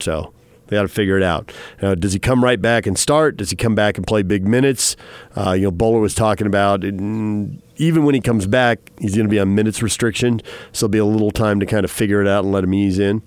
So 0.00 0.32
they 0.68 0.76
got 0.76 0.82
to 0.82 0.88
figure 0.88 1.16
it 1.16 1.22
out. 1.22 1.52
Now, 1.80 1.94
does 1.94 2.12
he 2.12 2.18
come 2.18 2.44
right 2.44 2.60
back 2.60 2.86
and 2.86 2.98
start? 2.98 3.38
Does 3.38 3.50
he 3.50 3.56
come 3.56 3.74
back 3.74 3.96
and 3.96 4.06
play 4.06 4.22
big 4.22 4.46
minutes? 4.46 4.96
Uh, 5.34 5.52
you 5.52 5.62
know, 5.62 5.70
Bowler 5.70 6.00
was 6.00 6.14
talking 6.14 6.46
about 6.46 6.84
even 6.84 8.04
when 8.04 8.14
he 8.14 8.20
comes 8.20 8.46
back, 8.46 8.92
he's 8.98 9.14
going 9.14 9.26
to 9.26 9.30
be 9.30 9.40
on 9.40 9.54
minutes 9.54 9.82
restriction, 9.82 10.42
so 10.72 10.86
there'll 10.86 11.06
be 11.06 11.10
a 11.10 11.16
little 11.16 11.30
time 11.30 11.58
to 11.60 11.66
kind 11.66 11.84
of 11.84 11.90
figure 11.90 12.20
it 12.20 12.28
out 12.28 12.44
and 12.44 12.52
let 12.52 12.64
him 12.64 12.74
ease 12.74 12.98
in. 12.98 13.22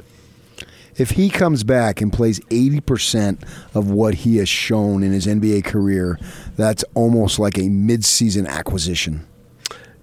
If 0.97 1.11
he 1.11 1.29
comes 1.29 1.63
back 1.63 2.01
and 2.01 2.11
plays 2.11 2.39
80% 2.41 3.41
of 3.73 3.89
what 3.89 4.13
he 4.13 4.37
has 4.37 4.49
shown 4.49 5.03
in 5.03 5.13
his 5.13 5.25
NBA 5.25 5.63
career, 5.63 6.19
that's 6.57 6.83
almost 6.93 7.39
like 7.39 7.57
a 7.57 7.61
midseason 7.61 8.47
acquisition. 8.47 9.25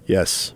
Yes. 0.08 0.54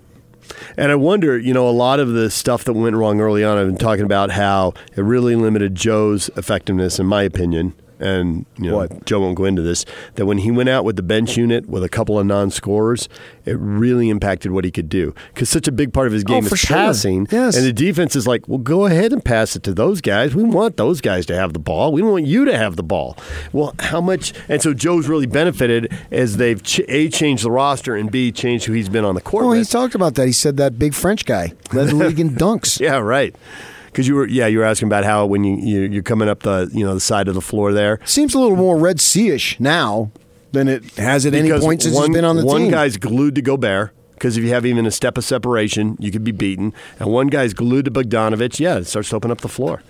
And 0.77 0.91
I 0.91 0.97
wonder, 0.97 1.38
you 1.38 1.55
know, 1.55 1.69
a 1.69 1.71
lot 1.71 2.01
of 2.01 2.09
the 2.15 2.31
stuff 2.31 2.65
that 2.65 2.73
went 2.73 2.97
wrong 2.97 3.21
early 3.21 3.45
on, 3.45 3.59
I've 3.59 3.67
been 3.67 3.77
talking 3.77 4.05
about 4.05 4.33
how 4.33 4.73
it 4.97 5.03
really 5.03 5.37
limited 5.37 5.75
Joe's 5.75 6.31
effectiveness, 6.37 6.99
in 6.99 7.07
my 7.07 7.23
opinion. 7.23 7.75
And, 8.03 8.45
you 8.59 8.71
know, 8.71 8.77
What? 8.79 9.05
Joe 9.07 9.21
won't 9.21 9.37
go 9.37 9.45
into 9.45 9.62
this, 9.62 9.85
that 10.17 10.27
when 10.27 10.38
he 10.38 10.51
went 10.51 10.69
out 10.69 10.85
with 10.85 10.97
the 10.97 11.03
bench 11.03 11.37
unit 11.37 11.69
with 11.69 11.85
a 11.85 11.88
couple 11.88 12.19
of 12.19 12.27
non 12.27 12.51
scorers, 12.51 13.09
it 13.45 13.57
really 13.59 14.11
impacted 14.11 14.53
what 14.53 14.65
he 14.65 14.71
could 14.71 14.88
do. 14.88 15.15
Because 15.33 15.49
such 15.49 15.69
a 15.69 15.73
big 15.73 15.93
part 15.93 16.07
of 16.09 16.12
his 16.12 16.23
oh, 16.25 16.27
game 16.29 16.45
Oh, 16.45 16.53
is 16.53 16.59
sure. 16.59 16.77
passing. 16.77 17.27
Yes. 17.31 17.57
And 17.57 17.65
the 17.65 17.73
defense 17.73 18.17
is 18.17 18.27
like, 18.27 18.47
well, 18.49 18.59
go 18.59 18.87
ahead 18.87 19.12
and 19.12 19.25
pass 19.25 19.55
it 19.57 19.62
to 19.65 19.73
those 19.75 20.01
guys. 20.01 20.35
We 20.35 20.43
want 20.43 20.77
those 20.77 21.01
guys 21.01 21.27
to 21.27 21.35
have 21.37 21.53
the 21.53 21.59
ball. 21.59 21.93
We 21.93 22.03
want 22.03 22.27
you 22.27 22.45
to 22.45 22.57
have 22.57 22.77
the 22.77 22.83
ball. 22.83 23.17
Well, 23.53 23.75
how 23.79 24.01
much? 24.01 24.33
And 24.49 24.61
so 24.61 24.75
Joe's 24.75 25.09
really 25.09 25.27
benefited 25.27 25.93
as 26.11 26.37
they've, 26.38 26.62
ch- 26.62 26.81
A, 26.88 27.09
changed 27.09 27.45
the 27.45 27.51
roster, 27.51 27.95
and 27.95 28.11
B, 28.11 28.33
changed 28.33 28.65
who 28.67 28.73
he's 28.73 28.88
been 28.88 29.05
on 29.05 29.15
the 29.15 29.21
court 29.21 29.43
Well, 29.45 29.51
with. 29.51 29.59
he's 29.59 29.71
talked 29.71 29.95
about 29.95 30.15
that. 30.17 30.27
He 30.27 30.33
said 30.33 30.57
that 30.57 30.79
big 30.79 30.95
French 30.95 31.25
guy 31.25 31.53
led 31.73 31.88
the 31.88 31.95
league 31.95 32.19
in 32.21 32.31
dunks. 32.37 32.81
Yeah, 32.81 32.99
right. 32.99 33.35
Because 33.92 34.09
you 34.09 34.14
were, 34.14 34.26
yeah, 34.26 34.46
you 34.46 34.59
were 34.59 34.64
asking 34.64 34.88
about 34.88 35.05
how 35.05 35.26
when 35.26 35.44
you, 35.44 35.57
you 35.57 35.81
you're 35.83 36.02
coming 36.02 36.28
up 36.28 36.40
the 36.40 36.70
you 36.72 36.85
know 36.85 36.94
the 36.94 37.00
side 37.00 37.28
of 37.28 37.35
the 37.35 37.42
floor 37.42 37.72
there. 37.72 38.00
Seems 38.05 38.35
a 38.35 38.40
little 38.40 38.57
more 38.57 38.78
Red 38.78 39.00
Sea-ish 39.00 39.61
now 39.61 40.11
than 40.52 40.66
it 40.66 40.83
has 40.94 41.26
at 41.26 41.35
any 41.35 41.48
Because 41.48 41.62
point 41.62 41.83
since 41.83 41.94
one, 41.94 42.07
he's 42.11 42.16
been 42.16 42.24
on 42.24 42.37
the 42.37 42.44
one 42.44 42.57
team. 42.57 42.64
One 42.66 42.72
guy's 42.72 42.96
glued 42.96 43.35
to 43.35 43.42
Gobert 43.42 43.92
because 44.14 44.37
if 44.37 44.44
you 44.44 44.50
have 44.50 44.64
even 44.64 44.87
a 44.87 44.90
step 44.90 45.18
of 45.18 45.24
separation, 45.24 45.96
you 45.98 46.11
could 46.11 46.24
be 46.24 46.33
beaten. 46.33 46.72
And 46.98 47.11
one 47.11 47.26
guy's 47.26 47.52
glued 47.52 47.85
to 47.85 47.90
Bogdanovich. 47.90 48.61
Yeah, 48.61 48.78
it 48.78 48.87
starts 48.87 49.11
to 49.11 49.16
open 49.16 49.31
up 49.31 49.40
the 49.40 49.48
floor. 49.48 49.83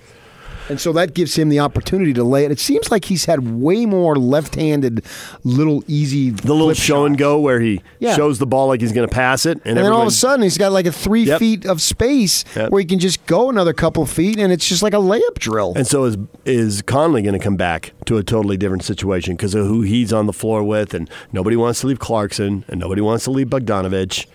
And 0.68 0.80
so 0.80 0.92
that 0.92 1.12
gives 1.14 1.34
him 1.36 1.48
the 1.48 1.58
opportunity 1.58 2.12
to 2.14 2.24
lay 2.24 2.44
it. 2.44 2.50
It 2.52 2.60
seems 2.60 2.90
like 2.90 3.06
he's 3.06 3.24
had 3.24 3.60
way 3.60 3.84
more 3.84 4.16
left-handed, 4.16 5.04
little 5.44 5.82
easy. 5.88 6.30
The 6.30 6.54
little 6.54 6.72
show 6.74 7.04
and 7.04 7.18
go 7.18 7.38
where 7.40 7.60
he 7.60 7.82
Yeah. 7.98 8.14
shows 8.16 8.38
the 8.38 8.46
ball 8.46 8.68
like 8.68 8.80
he's 8.80 8.92
going 8.92 9.08
to 9.08 9.14
pass 9.14 9.44
it, 9.44 9.58
and, 9.64 9.76
And 9.76 9.84
then 9.86 9.92
all 9.92 10.02
of 10.02 10.08
a 10.08 10.12
sudden, 10.12 10.42
he's 10.42 10.56
got 10.58 10.72
like 10.72 10.86
a 10.86 10.92
three 10.92 11.24
Yep. 11.24 11.38
feet 11.40 11.66
of 11.66 11.80
space 11.82 12.44
Yep. 12.56 12.70
where 12.70 12.80
he 12.80 12.86
can 12.86 12.98
just 12.98 13.24
go 13.26 13.50
another 13.50 13.72
couple 13.72 14.02
of 14.02 14.10
feet, 14.10 14.38
and 14.38 14.52
it's 14.52 14.66
just 14.68 14.82
like 14.82 14.94
a 14.94 14.98
layup 14.98 15.38
drill. 15.38 15.72
And 15.76 15.86
so 15.86 16.04
is 16.04 16.16
is 16.44 16.82
Conley 16.82 17.22
going 17.22 17.34
to 17.38 17.38
come 17.38 17.56
back 17.56 17.92
to 18.06 18.16
a 18.18 18.22
totally 18.22 18.56
different 18.56 18.82
situation 18.84 19.36
because 19.36 19.54
of 19.54 19.66
who 19.66 19.82
he's 19.82 20.12
on 20.12 20.26
the 20.26 20.32
floor 20.32 20.62
with, 20.62 20.94
and 20.94 21.08
nobody 21.32 21.56
wants 21.56 21.80
to 21.82 21.86
leave 21.86 21.98
Clarkson, 21.98 22.64
and 22.68 22.80
nobody 22.80 23.00
wants 23.00 23.24
to 23.24 23.30
leave 23.30 23.48
Bogdanovich, 23.48 24.26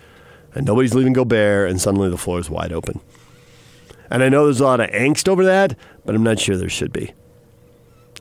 and 0.56 0.66
nobody's 0.66 0.94
leaving 0.94 1.14
Gobert, 1.14 1.70
and 1.70 1.80
suddenly 1.82 2.10
the 2.10 2.18
floor 2.18 2.40
is 2.40 2.50
wide 2.50 2.72
open. 2.72 3.00
And 4.10 4.24
I 4.24 4.30
know 4.30 4.46
there's 4.46 4.60
a 4.62 4.64
lot 4.66 4.80
of 4.80 4.90
angst 4.90 5.28
over 5.28 5.44
that, 5.46 5.76
but 6.06 6.16
I'm 6.16 6.24
not 6.24 6.40
sure 6.40 6.58
there 6.58 6.70
should 6.70 6.94
be. 6.94 7.14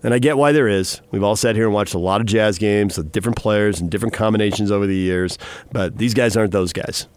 And 0.03 0.13
I 0.13 0.19
get 0.19 0.37
why 0.37 0.53
there 0.53 0.69
is. 0.69 1.01
We've 1.11 1.23
all 1.23 1.37
sat 1.37 1.57
here 1.57 1.65
and 1.65 1.75
watched 1.75 1.95
a 1.95 1.99
lot 1.99 2.21
of 2.21 2.27
jazz 2.27 2.59
games 2.59 2.97
with 2.97 3.13
different 3.13 3.37
players 3.37 3.81
and 3.81 3.91
different 3.91 4.15
combinations 4.15 4.71
over 4.71 4.87
the 4.87 4.97
years, 4.97 5.39
but 5.73 5.99
these 5.99 6.15
guys 6.15 6.37
aren't 6.37 6.53
those 6.53 6.73
guys. 6.73 7.09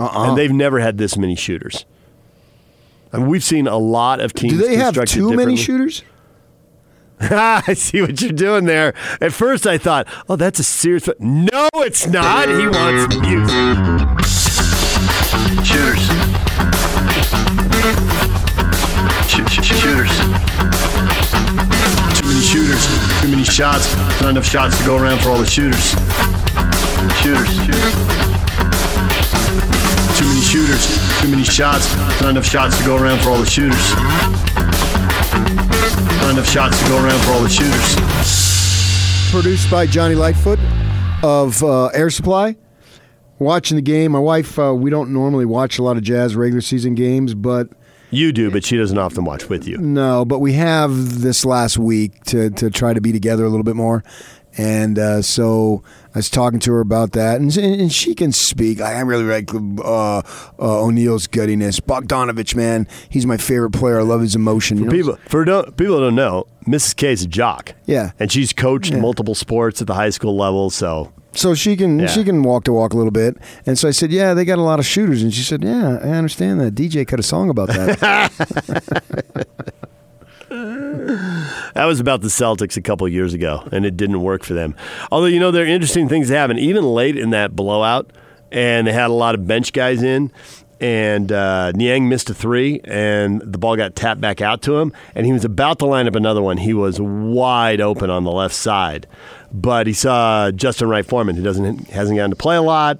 Uh-uh. 0.00 0.30
And 0.30 0.38
they've 0.38 0.52
never 0.52 0.80
had 0.80 0.98
this 0.98 1.16
many 1.16 1.36
shooters. 1.36 1.84
I 3.12 3.18
mean, 3.18 3.28
we've 3.28 3.44
seen 3.44 3.66
a 3.66 3.76
lot 3.76 4.20
of 4.20 4.32
teams. 4.32 4.54
Do 4.54 4.58
they 4.58 4.76
have 4.76 5.04
too 5.04 5.34
many 5.34 5.56
shooters? 5.56 6.02
I 7.20 7.74
see 7.74 8.00
what 8.00 8.20
you're 8.20 8.32
doing 8.32 8.64
there. 8.64 8.94
At 9.20 9.32
first, 9.32 9.66
I 9.66 9.78
thought, 9.78 10.08
"Oh, 10.28 10.36
that's 10.36 10.58
a 10.58 10.64
serious." 10.64 11.08
No, 11.20 11.68
it's 11.74 12.06
not. 12.06 12.48
He 12.48 12.66
wants 12.66 13.16
music. 13.20 14.24
Shooters. 15.64 16.21
Sh- 17.82 19.42
sh- 19.50 19.74
shooters. 19.82 20.10
Too 22.14 22.26
many 22.28 22.40
shooters. 22.40 22.86
Too 23.20 23.28
many 23.28 23.42
shots. 23.42 23.92
Not 24.20 24.30
enough 24.30 24.44
shots 24.46 24.78
to 24.78 24.84
go 24.84 24.96
around 24.96 25.18
for 25.20 25.30
all 25.30 25.38
the 25.38 25.46
shooters. 25.46 25.90
Shooters. 27.22 27.50
Shooters. 27.50 27.94
Too 30.16 30.26
many 30.26 30.40
shooters. 30.42 31.20
Too 31.20 31.28
many 31.28 31.42
shots. 31.42 31.92
Not 32.20 32.30
enough 32.30 32.46
shots 32.46 32.78
to 32.78 32.84
go 32.84 32.96
around 32.96 33.18
for 33.20 33.30
all 33.30 33.38
the 33.38 33.46
shooters. 33.50 33.94
Not 36.20 36.30
enough 36.30 36.48
shots 36.48 36.80
to 36.82 36.88
go 36.88 37.04
around 37.04 37.18
for 37.24 37.32
all 37.32 37.42
the 37.42 37.48
shooters. 37.48 39.30
produced 39.32 39.68
by 39.72 39.86
Johnny 39.86 40.14
Lightfoot 40.14 40.60
of 41.24 41.60
uh, 41.64 41.86
Air 41.86 42.10
Supply. 42.10 42.54
Watching 43.42 43.76
the 43.76 43.82
game, 43.82 44.12
my 44.12 44.18
wife. 44.18 44.58
Uh, 44.58 44.74
we 44.74 44.88
don't 44.90 45.12
normally 45.12 45.44
watch 45.44 45.78
a 45.78 45.82
lot 45.82 45.96
of 45.96 46.02
Jazz 46.02 46.36
regular 46.36 46.60
season 46.60 46.94
games, 46.94 47.34
but 47.34 47.68
You 48.10 48.32
do, 48.32 48.50
but 48.50 48.64
she 48.64 48.76
doesn't 48.76 48.98
often 48.98 49.24
watch 49.24 49.48
with 49.48 49.66
you. 49.66 49.78
no, 49.78 50.24
but 50.24 50.38
we 50.38 50.52
have 50.54 51.20
this 51.22 51.44
last 51.44 51.76
week 51.78 52.22
to 52.24 52.50
to 52.50 52.70
try 52.70 52.92
to 52.94 53.00
be 53.00 53.10
together 53.12 53.44
a 53.44 53.48
little 53.48 53.64
bit 53.64 53.74
more, 53.76 54.04
and 54.56 54.98
uh, 54.98 55.22
so 55.22 55.82
I 56.14 56.18
was 56.18 56.28
talking 56.30 56.60
to 56.60 56.72
her 56.72 56.80
about 56.80 57.12
that, 57.12 57.40
and, 57.40 57.56
and 57.56 57.90
she 57.92 58.14
can 58.14 58.32
speak. 58.32 58.80
I 58.82 59.00
really 59.00 59.24
like 59.24 59.52
uh, 59.54 60.18
uh, 60.18 60.22
O'Neale's 60.84 61.26
guttiness. 61.26 61.80
Bogdanovich, 61.80 62.54
man, 62.54 62.86
he's 63.08 63.24
my 63.26 63.38
favorite 63.38 63.70
player. 63.72 63.98
I 63.98 64.02
love 64.02 64.20
his 64.20 64.36
emotion. 64.36 64.76
you 64.78 64.84
know? 64.84 64.90
People 64.92 65.18
for 65.28 65.44
don't, 65.44 65.74
people 65.76 65.94
who 65.96 66.00
don't 66.02 66.14
know, 66.14 66.44
Mrs. 66.66 66.94
K 66.96 67.12
is 67.12 67.22
a 67.22 67.26
jock. 67.26 67.74
Yeah. 67.86 68.12
and 68.20 68.30
she's 68.30 68.52
coached 68.52 68.92
Yeah. 68.92 69.00
multiple 69.00 69.34
sports 69.34 69.80
at 69.80 69.86
the 69.86 69.94
high 69.94 70.10
school 70.10 70.36
level. 70.36 70.68
So 70.70 71.10
So 71.34 71.54
she 71.54 71.76
can 71.76 71.98
Yeah. 72.00 72.06
she 72.08 72.24
can 72.24 72.42
walk 72.42 72.64
to 72.64 72.72
walk 72.72 72.92
a 72.92 72.96
little 72.96 73.10
bit, 73.12 73.36
and 73.66 73.78
so 73.78 73.88
I 73.88 73.90
said, 73.92 74.12
"Yeah, 74.12 74.34
they 74.34 74.44
got 74.44 74.58
a 74.58 74.62
lot 74.62 74.78
of 74.78 74.84
shooters." 74.86 75.22
And 75.22 75.32
she 75.32 75.42
said, 75.42 75.64
"Yeah, 75.64 75.98
I 76.02 76.08
understand 76.10 76.60
that. 76.60 76.74
DJ 76.74 77.06
cut 77.06 77.18
a 77.18 77.22
song 77.22 77.48
about 77.48 77.68
that." 77.68 78.32
that 80.48 81.84
was 81.86 82.00
about 82.00 82.20
the 82.20 82.28
Celtics 82.28 82.76
a 82.76 82.82
couple 82.82 83.08
years 83.08 83.34
ago, 83.34 83.66
and 83.72 83.84
it 83.86 83.96
didn't 83.96 84.20
work 84.22 84.44
for 84.44 84.54
them. 84.54 84.74
Although 85.10 85.26
you 85.26 85.40
know 85.40 85.50
there 85.50 85.64
are 85.64 85.68
interesting 85.68 86.08
things 86.08 86.28
that 86.28 86.36
happen, 86.36 86.58
even 86.58 86.84
late 86.84 87.16
in 87.16 87.30
that 87.30 87.56
blowout, 87.56 88.10
and 88.50 88.86
they 88.86 88.92
had 88.92 89.10
a 89.10 89.14
lot 89.14 89.34
of 89.34 89.46
bench 89.46 89.72
guys 89.72 90.02
in. 90.02 90.30
And 90.82 91.30
uh, 91.30 91.70
Niang 91.76 92.08
missed 92.08 92.28
a 92.28 92.34
three, 92.34 92.80
and 92.82 93.40
the 93.40 93.56
ball 93.56 93.76
got 93.76 93.94
tapped 93.94 94.20
back 94.20 94.40
out 94.40 94.62
to 94.62 94.78
him, 94.78 94.92
and 95.14 95.24
he 95.24 95.32
was 95.32 95.44
about 95.44 95.78
to 95.78 95.86
line 95.86 96.08
up 96.08 96.16
another 96.16 96.42
one. 96.42 96.56
He 96.56 96.74
was 96.74 97.00
wide 97.00 97.80
open 97.80 98.10
on 98.10 98.24
the 98.24 98.32
left 98.32 98.56
side, 98.56 99.06
but 99.52 99.86
he 99.86 99.92
saw 99.92 100.50
Justin 100.50 100.88
Wright 100.88 101.06
Foreman, 101.06 101.36
who 101.36 101.42
doesn't 101.44 101.88
hasn't 101.90 102.16
gotten 102.16 102.30
to 102.30 102.36
play 102.36 102.56
a 102.56 102.62
lot, 102.62 102.98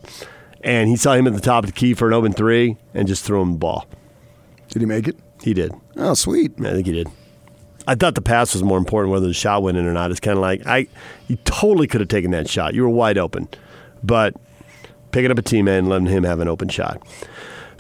and 0.62 0.88
he 0.88 0.95
saw 0.95 1.14
him 1.14 1.27
at 1.27 1.35
the 1.35 1.40
top 1.40 1.64
of 1.64 1.71
the 1.71 1.75
key 1.75 1.92
for 1.92 2.07
an 2.07 2.14
open 2.14 2.33
three, 2.33 2.77
and 2.95 3.09
just 3.09 3.25
threw 3.25 3.42
him 3.42 3.55
the 3.55 3.59
ball. 3.59 3.88
Did 4.68 4.81
he 4.81 4.87
make 4.87 5.09
it? 5.09 5.16
He 5.42 5.53
did. 5.53 5.73
Oh, 5.97 6.14
sweet. 6.14 6.53
I 6.61 6.71
think 6.71 6.87
he 6.87 6.92
did. 6.92 7.09
I 7.88 7.97
thought 7.97 8.14
the 8.14 8.23
pass 8.23 8.55
was 8.55 8.62
more 8.62 8.79
important, 8.79 9.11
whether 9.11 9.27
the 9.27 9.35
shot 9.35 9.64
went 9.64 9.77
in 9.77 9.87
or 9.87 9.92
not. 9.92 10.12
It's 10.12 10.21
kind 10.21 10.38
of 10.38 10.42
like 10.42 10.64
I, 10.66 10.87
you 11.27 11.35
totally 11.45 11.88
could 11.88 12.01
have 12.01 12.09
taken 12.09 12.31
that 12.31 12.49
shot. 12.49 12.75
You 12.75 12.83
were 12.83 12.88
wide 12.88 13.18
open, 13.18 13.49
but 14.05 14.37
picking 15.11 15.33
up 15.33 15.38
a 15.38 15.42
teammate 15.42 15.81
and 15.81 15.88
letting 15.88 16.07
him 16.07 16.23
have 16.23 16.38
an 16.38 16.47
open 16.47 16.68
shot. 16.68 17.03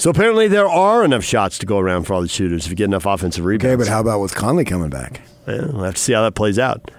So 0.02 0.10
apparently 0.10 0.48
there 0.48 0.68
are 0.68 1.04
enough 1.04 1.22
shots 1.22 1.58
to 1.58 1.64
go 1.64 1.78
around 1.78 2.08
for 2.08 2.14
all 2.14 2.22
the 2.22 2.26
shooters 2.26 2.64
if 2.64 2.70
you 2.70 2.74
get 2.74 2.86
enough 2.86 3.06
offensive 3.06 3.44
rebounds. 3.44 3.72
Okay, 3.72 3.76
but 3.76 3.86
how 3.86 4.00
about 4.00 4.18
with 4.18 4.34
Conley 4.34 4.64
coming 4.64 4.90
back? 4.90 5.20
Yeah, 5.46 5.66
we'll 5.66 5.84
have 5.84 5.94
to 5.94 6.00
see 6.00 6.12
how 6.12 6.24
that 6.24 6.34
plays 6.34 6.58
out. 6.58 6.90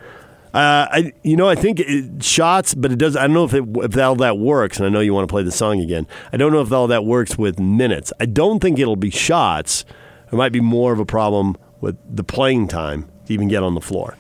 Uh, 0.54 0.88
I, 0.90 1.12
you 1.22 1.36
know, 1.36 1.50
I 1.50 1.56
think 1.56 1.82
it, 1.82 2.24
shots, 2.24 2.74
but 2.74 2.94
it 2.94 2.98
does. 2.98 3.18
I 3.18 3.24
don't 3.24 3.34
know 3.34 3.44
if 3.44 3.54
it, 3.54 3.66
if 3.84 3.98
all 3.98 4.16
that 4.16 4.38
works. 4.38 4.78
And 4.78 4.86
I 4.86 4.90
know 4.90 5.02
you 5.02 5.14
want 5.14 5.28
to 5.28 5.34
play 5.34 5.44
the 5.44 5.52
song 5.52 5.82
again. 5.82 6.08
I 6.32 6.38
don't 6.38 6.54
know 6.54 6.62
if 6.62 6.72
all 6.72 6.88
that 6.88 7.04
works 7.04 7.38
with 7.38 7.60
minutes. 7.60 8.14
I 8.22 8.26
don't 8.26 8.62
think 8.62 8.80
it'll 8.80 8.96
be 8.96 9.10
shots. 9.10 9.84
It 10.32 10.36
might 10.38 10.54
be 10.54 10.62
more 10.62 10.94
of 10.94 11.00
a 11.00 11.06
problem 11.06 11.58
with 11.82 11.98
the 12.10 12.24
playing 12.24 12.70
time 12.70 13.12
to 13.26 13.34
even 13.34 13.50
get 13.50 13.64
on 13.64 13.76
the 13.76 13.82
floor. 13.82 14.16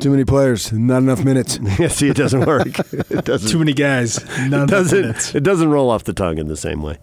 Too 0.00 0.10
many 0.10 0.24
players, 0.24 0.72
not 0.72 0.98
enough 0.98 1.24
minutes. 1.24 1.58
Yeah, 1.78 1.88
see, 1.88 2.08
it 2.08 2.16
doesn't 2.16 2.46
work. 2.46 2.66
It 3.10 3.24
doesn't. 3.24 3.50
Too 3.50 3.58
many 3.58 3.72
guys. 3.72 4.24
None 4.48 4.64
It 4.64 4.70
doesn't, 4.70 5.00
minutes. 5.00 5.34
it 5.34 5.42
doesn't 5.42 5.70
roll 5.70 5.90
off 5.90 6.04
the 6.04 6.12
tongue 6.12 6.38
in 6.38 6.46
the 6.48 6.56
same 6.56 6.82
way. 6.82 6.98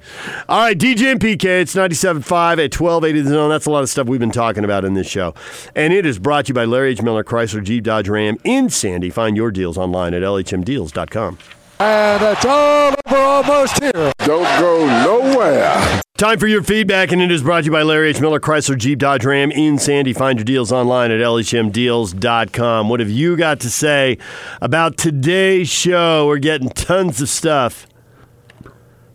All 0.48 0.60
right, 0.62 0.78
DJ 0.78 1.12
and 1.12 1.20
PK, 1.20 1.62
it's 1.62 1.76
97.5 1.76 2.24
at 2.64 2.80
1280 2.80 3.22
the 3.22 3.30
zone. 3.30 3.50
That's 3.50 3.66
a 3.66 3.72
lot 3.72 3.84
of 3.84 3.90
stuff 3.90 4.08
we've 4.08 4.20
been 4.20 4.32
talking 4.32 4.64
about 4.64 4.86
in 4.86 4.94
this 4.94 5.08
show. 5.08 5.34
And 5.76 5.94
it 5.94 6.06
is 6.06 6.20
brought 6.20 6.46
to 6.46 6.50
you 6.50 6.54
by 6.54 6.66
Larry 6.66 6.92
H. 6.92 7.02
Miller 7.02 7.24
Chrysler 7.24 7.64
Jeep 7.64 7.84
Dodge 7.84 8.08
Ram 8.08 8.38
in 8.44 8.70
Sandy. 8.70 9.10
Find 9.10 9.36
your 9.36 9.52
deals 9.52 9.78
online 9.78 10.14
at 10.14 10.22
lhmdeals.com. 10.22 11.38
And 11.80 12.24
it's 12.24 12.46
all 12.46 12.94
over 13.06 13.18
almost 13.18 13.84
here. 13.84 14.12
Don't 14.20 14.60
go 14.60 14.86
nowhere. 15.04 16.02
Time 16.18 16.40
for 16.40 16.48
your 16.48 16.64
feedback, 16.64 17.12
and 17.12 17.22
it 17.22 17.30
is 17.30 17.44
brought 17.44 17.62
to 17.62 17.66
you 17.66 17.72
by 17.72 17.84
Larry 17.84 18.10
H. 18.10 18.22
Miller 18.22 18.40
Chrysler 18.40 18.78
Jeep 18.78 19.00
Dodge 19.00 19.26
Ram 19.26 19.52
in 19.52 19.78
Sandy. 19.78 20.14
Find 20.14 20.40
your 20.40 20.46
deals 20.46 20.72
online 20.72 21.12
at 21.12 21.20
lhmdeals.com. 21.20 22.88
What 22.88 23.02
have 23.02 23.10
you 23.10 23.36
got 23.36 23.60
to 23.60 23.70
say 23.70 24.18
about 24.62 24.96
today's 24.96 25.68
show? 25.68 26.28
We're 26.28 26.38
getting 26.38 26.70
tons 26.70 27.22
of 27.22 27.28
stuff 27.28 27.86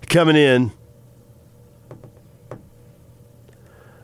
coming 0.08 0.36
in. 0.36 0.72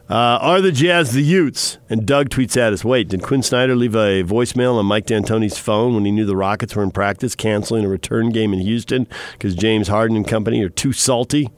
Uh, 0.09 0.39
are 0.41 0.61
the 0.61 0.71
Jazz 0.71 1.13
the 1.13 1.23
Utes? 1.23 1.79
And 1.91 2.07
Doug 2.07 2.29
tweets 2.29 2.57
at 2.57 2.73
us, 2.73 2.85
wait, 2.85 3.09
did 3.09 3.23
Quin 3.23 3.43
Snyder 3.43 3.75
leave 3.75 3.97
a 3.97 4.23
voicemail 4.23 4.79
on 4.79 4.87
Mike 4.87 5.07
D'Antoni's 5.07 5.59
phone 5.59 5.95
when 5.95 6.05
he 6.05 6.13
knew 6.13 6.25
the 6.25 6.37
Rockets 6.37 6.77
were 6.77 6.85
in 6.85 6.93
practice 6.93 7.35
canceling 7.35 7.85
a 7.85 7.89
return 7.89 8.31
game 8.31 8.53
in 8.53 8.61
Houston 8.61 9.09
because 9.33 9.57
James 9.57 9.89
Harden 9.89 10.17
and 10.17 10.27
company 10.27 10.63
are 10.63 10.69
too 10.69 10.93
salty? 10.93 11.51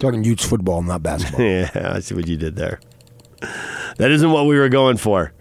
Talking 0.00 0.24
Utes 0.24 0.46
football, 0.46 0.82
not 0.82 1.02
basketball. 1.02 1.44
yeah, 1.44 1.92
I 1.94 2.00
see 2.00 2.14
what 2.14 2.26
you 2.26 2.38
did 2.38 2.56
there. 2.56 2.80
That 3.98 4.10
isn't 4.10 4.30
what 4.30 4.46
we 4.46 4.58
were 4.58 4.70
going 4.70 4.96
for. 4.96 5.32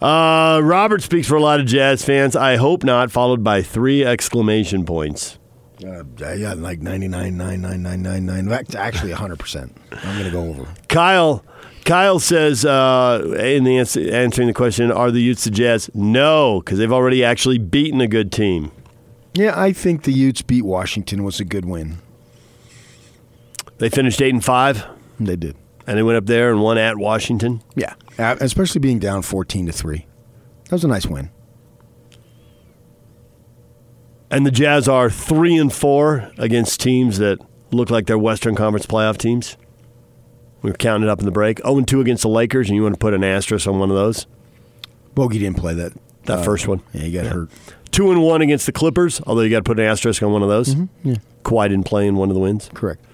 Uh, 0.00 0.60
Robert 0.64 1.00
speaks 1.00 1.28
for 1.28 1.36
a 1.36 1.40
lot 1.40 1.60
of 1.60 1.66
Jazz 1.66 2.04
fans. 2.04 2.34
I 2.34 2.56
hope 2.56 2.82
not, 2.82 3.12
followed 3.12 3.44
by 3.44 3.62
three 3.62 4.04
exclamation 4.04 4.84
points. 4.84 5.38
Uh, 5.84 6.04
yeah, 6.34 6.54
like 6.54 6.80
99.99999. 6.80 8.74
Actually, 8.74 9.12
100%. 9.12 9.70
I'm 9.92 10.18
going 10.18 10.24
to 10.24 10.30
go 10.30 10.42
over. 10.48 10.66
Kyle 10.88 11.44
Kyle 11.84 12.20
says 12.20 12.64
uh, 12.64 13.22
in 13.38 13.64
the 13.64 13.78
answer, 13.78 14.00
answering 14.14 14.46
the 14.48 14.54
question, 14.54 14.92
are 14.92 15.10
the 15.10 15.20
Utes 15.20 15.44
the 15.44 15.50
Jazz? 15.50 15.90
No, 15.94 16.60
because 16.60 16.78
they've 16.78 16.92
already 16.92 17.24
actually 17.24 17.58
beaten 17.58 18.00
a 18.00 18.06
good 18.06 18.30
team. 18.30 18.70
Yeah, 19.34 19.58
I 19.58 19.72
think 19.72 20.04
the 20.04 20.12
Utes 20.12 20.42
beat 20.42 20.62
Washington 20.62 21.24
was 21.24 21.40
a 21.40 21.44
good 21.44 21.64
win. 21.64 21.98
They 23.78 23.88
finished 23.88 24.22
eight 24.22 24.32
and 24.32 24.44
five. 24.44 24.84
They 25.18 25.36
did, 25.36 25.56
and 25.86 25.98
they 25.98 26.02
went 26.02 26.18
up 26.18 26.26
there 26.26 26.50
and 26.50 26.60
won 26.60 26.78
at 26.78 26.98
Washington. 26.98 27.62
Yeah, 27.74 27.94
especially 28.18 28.80
being 28.80 28.98
down 28.98 29.22
14 29.22 29.66
to 29.66 29.72
three. 29.72 30.06
That 30.64 30.72
was 30.72 30.84
a 30.84 30.88
nice 30.88 31.06
win. 31.06 31.30
And 34.32 34.46
the 34.46 34.50
Jazz 34.50 34.88
are 34.88 35.10
three 35.10 35.56
and 35.58 35.70
four 35.70 36.32
against 36.38 36.80
teams 36.80 37.18
that 37.18 37.38
look 37.70 37.90
like 37.90 38.06
they're 38.06 38.18
Western 38.18 38.54
Conference 38.54 38.86
playoff 38.86 39.18
teams. 39.18 39.58
We 40.62 40.70
were 40.70 40.76
counting 40.76 41.10
up 41.10 41.18
in 41.18 41.26
the 41.26 41.30
break. 41.30 41.58
0 41.58 41.76
and 41.76 41.86
2 41.86 42.00
against 42.00 42.22
the 42.22 42.30
Lakers, 42.30 42.68
and 42.68 42.76
you 42.76 42.82
want 42.82 42.94
to 42.94 42.98
put 42.98 43.12
an 43.12 43.22
asterisk 43.22 43.66
on 43.68 43.78
one 43.78 43.90
of 43.90 43.96
those? 43.96 44.26
Bogey 45.14 45.38
didn't 45.38 45.58
play 45.58 45.74
that. 45.74 45.92
That 46.24 46.38
uh, 46.38 46.42
first 46.44 46.66
one. 46.66 46.80
Yeah, 46.94 47.02
he 47.02 47.12
got 47.12 47.26
hurt. 47.26 47.50
Two 47.90 48.10
and 48.10 48.22
one 48.22 48.40
against 48.40 48.64
the 48.64 48.72
Clippers, 48.72 49.20
although 49.26 49.42
you 49.42 49.50
got 49.50 49.58
to 49.58 49.64
put 49.64 49.78
an 49.78 49.84
asterisk 49.84 50.22
on 50.22 50.32
one 50.32 50.42
of 50.42 50.48
those. 50.48 50.74
Mm-hmm. 50.74 51.10
yeah. 51.10 51.16
Kawhi 51.44 51.68
didn't 51.68 51.84
play 51.84 52.06
in 52.06 52.16
one 52.16 52.30
of 52.30 52.34
the 52.34 52.40
wins. 52.40 52.70
Correct. 52.72 53.04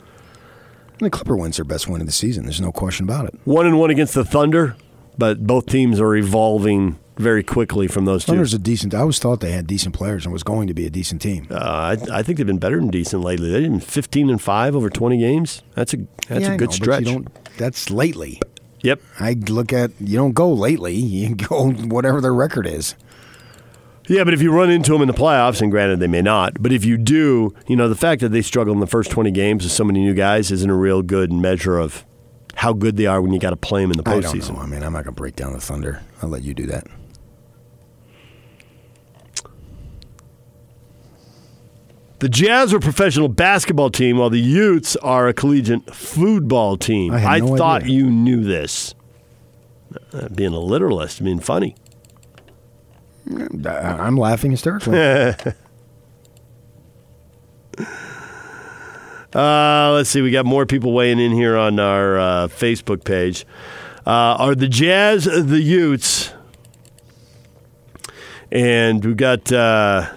And 1.00 1.06
the 1.06 1.10
Clipper 1.10 1.36
wins 1.36 1.56
their 1.56 1.64
best 1.64 1.88
win 1.88 2.00
of 2.00 2.06
the 2.06 2.12
season. 2.12 2.44
There's 2.44 2.60
no 2.60 2.70
question 2.70 3.04
about 3.06 3.26
it. 3.26 3.34
One 3.44 3.66
and 3.66 3.78
one 3.80 3.90
against 3.90 4.14
the 4.14 4.24
Thunder, 4.24 4.76
but 5.16 5.44
both 5.44 5.66
teams 5.66 6.00
are 6.00 6.14
evolving 6.14 6.96
very 7.18 7.42
quickly 7.42 7.86
from 7.88 8.04
those 8.04 8.24
two. 8.24 8.32
Thunder's 8.32 8.54
a 8.54 8.58
decent. 8.58 8.94
I 8.94 9.00
always 9.00 9.18
thought 9.18 9.40
they 9.40 9.52
had 9.52 9.66
decent 9.66 9.94
players 9.94 10.24
and 10.24 10.32
was 10.32 10.42
going 10.42 10.66
to 10.68 10.74
be 10.74 10.86
a 10.86 10.90
decent 10.90 11.20
team. 11.20 11.46
Uh, 11.50 11.54
I, 12.10 12.18
I 12.18 12.22
think 12.22 12.38
they've 12.38 12.46
been 12.46 12.58
better 12.58 12.76
than 12.78 12.88
decent 12.88 13.22
lately. 13.22 13.50
They've 13.50 13.62
been 13.62 13.80
15 13.80 14.30
and 14.30 14.40
5 14.40 14.76
over 14.76 14.88
20 14.90 15.18
games. 15.18 15.62
That's 15.74 15.94
a 15.94 15.98
that's 16.28 16.42
Yeah, 16.42 16.50
a 16.50 16.54
I 16.54 16.56
good 16.56 16.68
know, 16.70 16.74
stretch. 16.74 17.00
You 17.06 17.12
don't, 17.12 17.56
that's 17.58 17.90
lately. 17.90 18.40
Yep. 18.82 19.00
I 19.18 19.32
look 19.32 19.72
at 19.72 19.90
you 20.00 20.16
don't 20.16 20.32
go 20.34 20.52
lately. 20.52 20.94
You 20.94 21.34
go 21.34 21.70
whatever 21.72 22.20
their 22.20 22.34
record 22.34 22.66
is. 22.66 22.94
Yeah, 24.06 24.24
but 24.24 24.32
if 24.32 24.40
you 24.40 24.50
run 24.52 24.70
into 24.70 24.92
them 24.92 25.02
in 25.02 25.08
the 25.08 25.12
playoffs, 25.14 25.60
and 25.60 25.70
granted 25.70 26.00
they 26.00 26.06
may 26.06 26.22
not, 26.22 26.62
but 26.62 26.72
if 26.72 26.82
you 26.82 26.96
do, 26.96 27.54
you 27.66 27.76
know, 27.76 27.90
the 27.90 27.94
fact 27.94 28.22
that 28.22 28.30
they 28.30 28.40
struggle 28.40 28.72
in 28.72 28.80
the 28.80 28.86
first 28.86 29.10
20 29.10 29.30
games 29.32 29.64
with 29.64 29.72
so 29.72 29.84
many 29.84 30.00
new 30.00 30.14
guys 30.14 30.50
isn't 30.50 30.70
a 30.70 30.74
real 30.74 31.02
good 31.02 31.30
measure 31.30 31.78
of 31.78 32.06
how 32.54 32.72
good 32.72 32.96
they 32.96 33.04
are 33.04 33.20
when 33.20 33.32
you 33.34 33.38
got 33.38 33.50
to 33.50 33.56
play 33.56 33.82
them 33.82 33.90
in 33.90 33.98
the 33.98 34.08
I 34.08 34.18
don't 34.18 34.22
postseason. 34.34 34.54
know. 34.54 34.60
I 34.62 34.66
mean, 34.66 34.82
I'm 34.82 34.94
not 34.94 35.04
going 35.04 35.14
to 35.14 35.20
break 35.20 35.36
down 35.36 35.52
the 35.52 35.60
Thunder. 35.60 36.02
I'll 36.22 36.30
let 36.30 36.42
you 36.42 36.54
do 36.54 36.64
that. 36.66 36.86
The 42.20 42.28
Jazz 42.28 42.72
are 42.74 42.78
a 42.78 42.80
professional 42.80 43.28
basketball 43.28 43.90
team, 43.90 44.18
while 44.18 44.30
the 44.30 44.40
Utes 44.40 44.96
are 44.96 45.28
a 45.28 45.32
collegiate 45.34 45.94
football 45.94 46.76
team. 46.76 47.12
I 47.12 47.18
had 47.18 47.44
no 47.44 47.56
thought 47.56 47.82
idea. 47.84 47.94
you 47.96 48.10
knew 48.10 48.42
this. 48.42 48.94
Uh, 50.12 50.28
being 50.28 50.52
a 50.52 50.58
literalist, 50.58 51.22
being 51.22 51.38
funny. 51.40 51.76
I- 53.64 53.68
I'm 53.70 54.16
laughing 54.16 54.50
hysterically. 54.50 54.98
Uh, 59.34 59.92
let's 59.92 60.08
see. 60.08 60.22
We 60.22 60.30
got 60.30 60.46
more 60.46 60.64
people 60.64 60.92
weighing 60.94 61.18
in 61.20 61.32
here 61.32 61.54
on 61.54 61.78
our 61.78 62.18
uh, 62.18 62.46
Facebook 62.48 63.04
page. 63.04 63.44
Uh, 64.06 64.10
are 64.38 64.54
the 64.54 64.68
Jazz 64.68 65.24
the 65.26 65.60
Utes? 65.60 66.32
And 68.50 69.04
we've 69.04 69.18
got, 69.18 69.52
uh, 69.52 70.10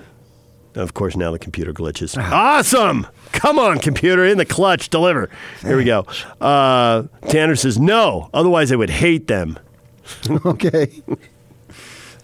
of 0.75 0.93
course, 0.93 1.15
now 1.15 1.31
the 1.31 1.39
computer 1.39 1.73
glitches. 1.73 2.17
Awesome! 2.17 3.07
Come 3.31 3.59
on, 3.59 3.79
computer, 3.79 4.25
in 4.25 4.37
the 4.37 4.45
clutch, 4.45 4.89
deliver. 4.89 5.29
Here 5.61 5.77
we 5.77 5.83
go. 5.83 6.05
Uh, 6.39 7.03
Tanner 7.27 7.55
says 7.55 7.79
no. 7.79 8.29
Otherwise, 8.33 8.71
I 8.71 8.75
would 8.75 8.89
hate 8.89 9.27
them. 9.27 9.59
okay. 10.45 11.01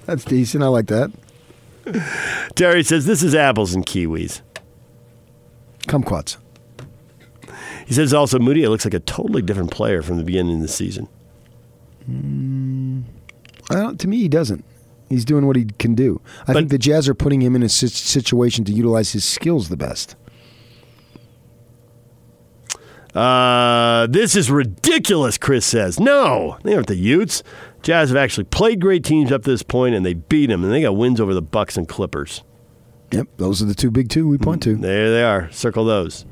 That's 0.05 0.23
decent. 0.23 0.63
I 0.63 0.67
like 0.67 0.87
that. 0.87 1.11
Terry 2.55 2.83
says 2.83 3.05
this 3.05 3.23
is 3.23 3.33
apples 3.33 3.73
and 3.73 3.85
kiwis. 3.85 4.41
Kumquats. 5.87 6.37
He 7.85 7.93
says 7.93 8.13
also 8.13 8.39
Moody 8.39 8.67
looks 8.67 8.85
like 8.85 8.93
a 8.93 8.99
totally 8.99 9.41
different 9.41 9.71
player 9.71 10.01
from 10.01 10.17
the 10.17 10.23
beginning 10.23 10.55
of 10.55 10.61
the 10.61 10.67
season. 10.67 11.07
Well, 13.69 13.95
to 13.95 14.07
me, 14.07 14.17
he 14.17 14.27
doesn't. 14.27 14.65
He's 15.09 15.25
doing 15.25 15.47
what 15.47 15.55
he 15.55 15.65
can 15.79 15.95
do. 15.95 16.21
I 16.47 16.53
think 16.53 16.69
the 16.69 16.77
Jazz 16.77 17.07
are 17.07 17.13
putting 17.13 17.41
him 17.41 17.55
in 17.55 17.63
a 17.63 17.69
situation 17.69 18.65
to 18.65 18.73
utilize 18.73 19.13
his 19.13 19.23
skills 19.23 19.69
the 19.69 19.77
best. 19.77 20.15
Uh, 23.15 24.05
this 24.07 24.35
is 24.35 24.51
ridiculous, 24.51 25.37
Chris 25.37 25.65
says. 25.65 25.99
No, 25.99 26.57
they 26.63 26.75
aren't 26.75 26.87
the 26.87 26.95
Utes. 26.95 27.41
Jazz 27.81 28.09
have 28.09 28.17
actually 28.17 28.43
played 28.43 28.81
great 28.81 29.03
teams 29.03 29.31
up 29.31 29.43
to 29.43 29.49
this 29.49 29.63
point, 29.63 29.95
and 29.95 30.05
they 30.05 30.13
beat 30.13 30.47
them, 30.47 30.63
and 30.63 30.71
they 30.71 30.81
got 30.81 30.95
wins 30.95 31.19
over 31.19 31.33
the 31.33 31.41
Bucks 31.41 31.77
and 31.77 31.87
Clippers. 31.87 32.43
Yep, 33.11 33.27
those 33.37 33.61
are 33.61 33.65
the 33.65 33.73
two 33.73 33.89
big 33.89 34.09
two 34.09 34.27
we 34.27 34.37
point 34.37 34.61
to. 34.63 34.75
There 34.75 35.09
they 35.09 35.23
are. 35.23 35.49
Circle 35.51 35.85
those. 35.85 36.25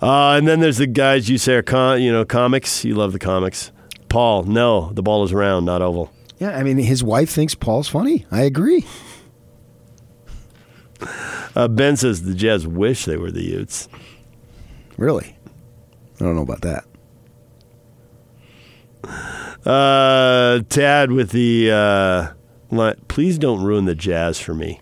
Uh, 0.00 0.32
and 0.32 0.48
then 0.48 0.60
there's 0.60 0.78
the 0.78 0.86
guys 0.86 1.28
you 1.28 1.38
say 1.38 1.54
are 1.54 1.62
con- 1.62 2.02
you 2.02 2.10
know 2.12 2.24
comics. 2.24 2.84
You 2.84 2.94
love 2.94 3.12
the 3.12 3.18
comics. 3.18 3.70
Paul, 4.08 4.44
no, 4.44 4.92
the 4.92 5.02
ball 5.02 5.24
is 5.24 5.32
round, 5.32 5.66
not 5.66 5.82
oval. 5.82 6.12
Yeah, 6.38 6.56
I 6.56 6.62
mean, 6.62 6.76
his 6.78 7.02
wife 7.02 7.30
thinks 7.30 7.54
Paul's 7.54 7.88
funny. 7.88 8.26
I 8.30 8.42
agree. 8.42 8.84
Uh, 11.54 11.68
ben 11.68 11.96
says 11.96 12.22
the 12.22 12.34
Jazz 12.34 12.66
wish 12.66 13.06
they 13.06 13.16
were 13.16 13.30
the 13.30 13.42
Utes. 13.42 13.88
Really? 14.98 15.36
I 16.20 16.24
don't 16.24 16.36
know 16.36 16.42
about 16.42 16.62
that. 16.62 16.84
Uh, 19.64 20.60
Tad 20.68 21.12
with 21.12 21.30
the 21.30 21.70
uh, 21.70 22.94
please 23.08 23.38
don't 23.38 23.62
ruin 23.62 23.84
the 23.86 23.94
Jazz 23.94 24.38
for 24.38 24.54
me. 24.54 24.80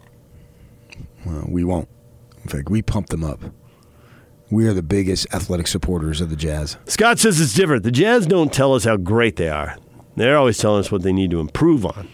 Well, 1.24 1.46
we 1.48 1.64
won't. 1.64 1.88
In 2.42 2.48
fact, 2.50 2.68
we 2.68 2.82
pump 2.82 3.08
them 3.08 3.24
up. 3.24 3.40
We 4.50 4.66
are 4.68 4.74
the 4.74 4.82
biggest 4.82 5.26
athletic 5.32 5.66
supporters 5.66 6.20
of 6.20 6.28
the 6.30 6.36
Jazz. 6.36 6.76
Scott 6.86 7.18
says 7.18 7.40
it's 7.40 7.54
different. 7.54 7.82
The 7.82 7.90
Jazz 7.90 8.26
don't 8.26 8.52
tell 8.52 8.74
us 8.74 8.84
how 8.84 8.96
great 8.96 9.36
they 9.36 9.48
are. 9.48 9.76
They're 10.16 10.36
always 10.36 10.58
telling 10.58 10.80
us 10.80 10.92
what 10.92 11.02
they 11.02 11.12
need 11.12 11.30
to 11.32 11.40
improve 11.40 11.84
on. 11.84 12.08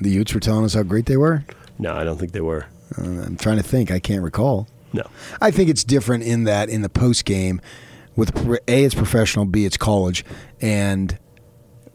The 0.00 0.10
Utes 0.10 0.32
were 0.32 0.40
telling 0.40 0.64
us 0.64 0.74
how 0.74 0.82
great 0.82 1.06
they 1.06 1.16
were. 1.16 1.44
No, 1.78 1.94
I 1.94 2.04
don't 2.04 2.18
think 2.18 2.32
they 2.32 2.40
were. 2.40 2.66
Uh, 2.96 3.02
I'm 3.02 3.36
trying 3.36 3.56
to 3.56 3.62
think. 3.62 3.90
I 3.90 3.98
can't 3.98 4.22
recall. 4.22 4.68
No. 4.92 5.04
I 5.40 5.50
think 5.50 5.70
it's 5.70 5.84
different 5.84 6.24
in 6.24 6.44
that 6.44 6.68
in 6.68 6.82
the 6.82 6.88
post 6.88 7.24
game, 7.24 7.60
with 8.16 8.36
a 8.68 8.84
it's 8.84 8.94
professional, 8.94 9.44
b 9.44 9.64
it's 9.64 9.76
college, 9.76 10.24
and 10.60 11.18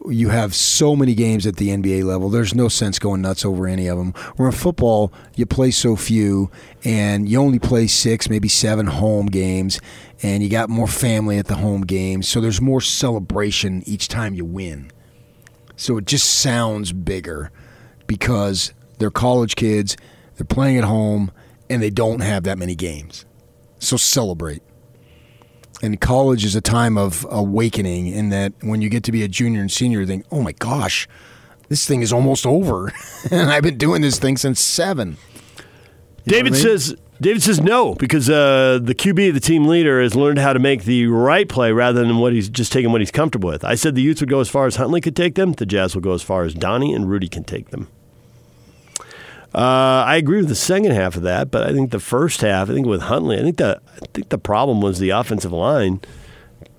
you 0.08 0.28
have 0.28 0.54
so 0.54 0.94
many 0.94 1.14
games 1.14 1.46
at 1.46 1.56
the 1.56 1.68
NBA 1.68 2.04
level. 2.04 2.30
There's 2.30 2.54
no 2.54 2.68
sense 2.68 2.98
going 2.98 3.22
nuts 3.22 3.44
over 3.44 3.66
any 3.66 3.88
of 3.88 3.98
them. 3.98 4.12
Where 4.36 4.48
in 4.48 4.54
football, 4.54 5.12
you 5.34 5.46
play 5.46 5.70
so 5.72 5.96
few, 5.96 6.50
and 6.84 7.28
you 7.28 7.40
only 7.40 7.58
play 7.58 7.86
six, 7.86 8.30
maybe 8.30 8.48
seven 8.48 8.86
home 8.86 9.26
games, 9.26 9.80
and 10.22 10.42
you 10.42 10.48
got 10.48 10.70
more 10.70 10.86
family 10.86 11.38
at 11.38 11.46
the 11.46 11.56
home 11.56 11.82
games. 11.82 12.28
So 12.28 12.40
there's 12.40 12.60
more 12.60 12.80
celebration 12.80 13.82
each 13.86 14.08
time 14.08 14.34
you 14.34 14.44
win. 14.44 14.90
So 15.76 15.98
it 15.98 16.06
just 16.06 16.26
sounds 16.40 16.92
bigger 16.92 17.50
because 18.06 18.72
they're 18.98 19.10
college 19.10 19.56
kids, 19.56 19.96
they're 20.36 20.46
playing 20.46 20.78
at 20.78 20.84
home, 20.84 21.30
and 21.68 21.82
they 21.82 21.90
don't 21.90 22.20
have 22.20 22.44
that 22.44 22.58
many 22.58 22.74
games. 22.74 23.24
So 23.78 23.96
celebrate. 23.96 24.62
And 25.82 26.00
college 26.00 26.44
is 26.44 26.56
a 26.56 26.62
time 26.62 26.96
of 26.96 27.26
awakening 27.28 28.06
in 28.06 28.30
that 28.30 28.54
when 28.62 28.80
you 28.80 28.88
get 28.88 29.04
to 29.04 29.12
be 29.12 29.22
a 29.22 29.28
junior 29.28 29.60
and 29.60 29.70
senior, 29.70 30.00
you 30.00 30.06
think, 30.06 30.24
oh 30.30 30.42
my 30.42 30.52
gosh, 30.52 31.06
this 31.68 31.86
thing 31.86 32.00
is 32.00 32.12
almost 32.12 32.46
over. 32.46 32.92
and 33.30 33.50
I've 33.50 33.62
been 33.62 33.76
doing 33.76 34.00
this 34.00 34.18
thing 34.18 34.38
since 34.38 34.60
seven. 34.60 35.18
David 36.26 36.52
I 36.52 36.56
mean? 36.56 36.62
says 36.62 36.96
David 37.20 37.42
says 37.42 37.60
no 37.60 37.94
because 37.94 38.28
uh, 38.28 38.78
the 38.82 38.94
QB, 38.94 39.32
the 39.32 39.40
team 39.40 39.66
leader, 39.66 40.02
has 40.02 40.14
learned 40.14 40.38
how 40.38 40.52
to 40.52 40.58
make 40.58 40.84
the 40.84 41.06
right 41.06 41.48
play 41.48 41.72
rather 41.72 42.00
than 42.04 42.18
what 42.18 42.32
he's 42.32 42.48
just 42.48 42.72
taking 42.72 42.92
what 42.92 43.00
he's 43.00 43.10
comfortable 43.10 43.48
with. 43.48 43.64
I 43.64 43.74
said 43.74 43.94
the 43.94 44.02
Utes 44.02 44.20
would 44.20 44.28
go 44.30 44.40
as 44.40 44.48
far 44.48 44.66
as 44.66 44.76
Huntley 44.76 45.00
could 45.00 45.16
take 45.16 45.34
them. 45.34 45.52
The 45.52 45.64
Jazz 45.66 45.94
will 45.94 46.02
go 46.02 46.12
as 46.12 46.22
far 46.22 46.44
as 46.44 46.52
Donnie 46.54 46.92
and 46.92 47.08
Rudy 47.08 47.28
can 47.28 47.44
take 47.44 47.70
them. 47.70 47.88
Uh, 49.54 50.04
I 50.06 50.16
agree 50.16 50.38
with 50.38 50.48
the 50.48 50.54
second 50.54 50.90
half 50.92 51.16
of 51.16 51.22
that, 51.22 51.50
but 51.50 51.62
I 51.66 51.72
think 51.72 51.90
the 51.90 52.00
first 52.00 52.42
half, 52.42 52.68
I 52.68 52.74
think 52.74 52.86
with 52.86 53.02
Huntley, 53.02 53.38
I 53.38 53.42
think 53.42 53.56
the 53.56 53.80
I 54.02 54.06
think 54.12 54.28
the 54.28 54.38
problem 54.38 54.82
was 54.82 54.98
the 54.98 55.10
offensive 55.10 55.52
line 55.52 56.02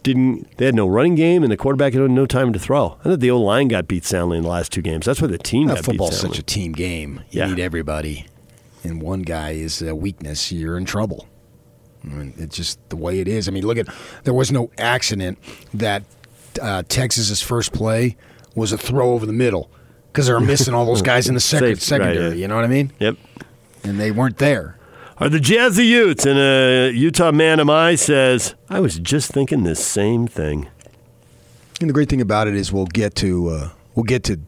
didn't. 0.04 0.56
They 0.58 0.66
had 0.66 0.76
no 0.76 0.88
running 0.88 1.16
game, 1.16 1.42
and 1.42 1.52
the 1.52 1.58
quarterback 1.58 1.94
had 1.94 2.12
no 2.12 2.28
time 2.28 2.54
to 2.54 2.60
throw. 2.60 2.98
I 3.00 3.04
thought 3.10 3.20
the 3.20 3.32
old 3.32 3.46
line 3.46 3.68
got 3.70 3.88
beat 3.88 4.06
soundly 4.06 4.38
in 4.38 4.44
the 4.44 4.50
last 4.50 4.72
two 4.72 4.84
games. 4.84 5.08
That's 5.08 5.20
why 5.20 5.28
the 5.28 5.40
team 5.40 5.68
That 5.68 5.78
got 5.78 5.80
beat 5.80 5.86
football's 5.86 6.20
such 6.20 6.38
a 6.38 6.44
team 6.44 6.74
game. 6.74 7.22
You 7.32 7.40
Yeah. 7.42 7.48
need 7.48 7.60
everybody. 7.60 8.28
And 8.84 9.02
one 9.02 9.22
guy 9.22 9.52
is 9.52 9.82
a 9.82 9.96
weakness, 9.96 10.52
you're 10.52 10.78
in 10.78 10.86
trouble. 10.86 11.28
I 12.04 12.08
mean, 12.08 12.34
it's 12.38 12.56
just 12.56 12.80
the 12.90 12.96
way 12.96 13.20
it 13.20 13.28
is. 13.28 13.48
I 13.48 13.52
mean, 13.52 13.66
look 13.66 13.78
at 13.78 13.88
there 14.24 14.34
was 14.34 14.52
no 14.52 14.70
accident 14.78 15.38
that 15.74 16.04
uh, 16.62 16.84
Texas's 16.88 17.42
first 17.42 17.74
play 17.74 18.16
was 18.56 18.72
a 18.72 18.78
throw 18.78 19.12
over 19.14 19.26
the 19.26 19.34
middle 19.34 19.70
because 20.12 20.28
they're 20.28 20.40
missing 20.40 20.74
all 20.74 20.86
those 20.86 21.02
guys 21.14 21.28
in 21.28 21.34
the 21.34 21.40
second, 21.40 21.68
Safe, 21.68 21.76
right, 21.78 21.82
secondary. 21.82 22.30
yeah. 22.30 22.34
You 22.36 22.48
know 22.48 22.56
what 22.56 22.64
I 22.64 22.68
mean? 22.68 22.92
Yep. 23.00 23.18
And 23.84 24.00
they 24.00 24.12
weren't 24.12 24.38
there. 24.38 24.78
Are 25.18 25.30
the 25.30 25.40
Jazzy 25.40 25.86
Utes? 25.86 26.26
And 26.26 26.38
a 26.38 26.92
Utah 26.92 27.32
man 27.32 27.60
am 27.60 27.70
I 27.70 27.96
says, 27.96 28.54
I 28.70 28.80
was 28.80 29.00
just 29.00 29.32
thinking 29.32 29.64
the 29.64 29.76
same 29.76 30.28
thing. 30.28 30.70
And 31.82 31.90
the 31.90 31.94
great 31.94 32.10
thing 32.10 32.22
about 32.22 32.48
it 32.48 32.56
is 32.56 32.72
we'll 32.72 32.86
get 32.86 33.16
to 33.16 33.50
uh, 33.50 33.70
we'll 33.96 34.04
get 34.04 34.24
to 34.26 34.40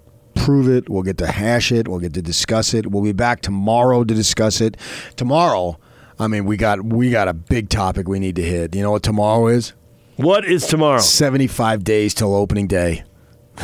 prove 0.50 0.68
it. 0.68 0.90
We'll 0.90 1.04
get 1.04 1.20
to 1.20 1.28
hash 1.28 1.72
it. 1.72 1.88
We'll 1.88 2.00
get 2.00 2.16
to 2.16 2.24
discuss 2.24 2.74
it. 2.74 2.88
We'll 2.90 3.04
be 3.04 3.12
back 3.12 3.42
tomorrow 3.42 4.04
to 4.04 4.16
discuss 4.16 4.62
it. 4.62 4.78
Tomorrow, 5.16 5.78
I 6.18 6.28
mean, 6.28 6.46
we 6.46 6.58
got 6.58 6.84
we 6.84 7.12
got 7.12 7.28
a 7.28 7.34
big 7.34 7.70
topic 7.70 8.08
we 8.08 8.18
need 8.18 8.36
to 8.38 8.42
hit. 8.42 8.74
You 8.74 8.82
know 8.82 8.90
what 8.90 9.04
tomorrow 9.04 9.46
is? 9.46 9.74
What 10.16 10.46
is 10.46 10.66
tomorrow? 10.66 11.02
Seventy 11.02 11.46
five 11.46 11.84
days 11.84 12.16
till 12.16 12.34
opening 12.34 12.66
day. 12.66 13.04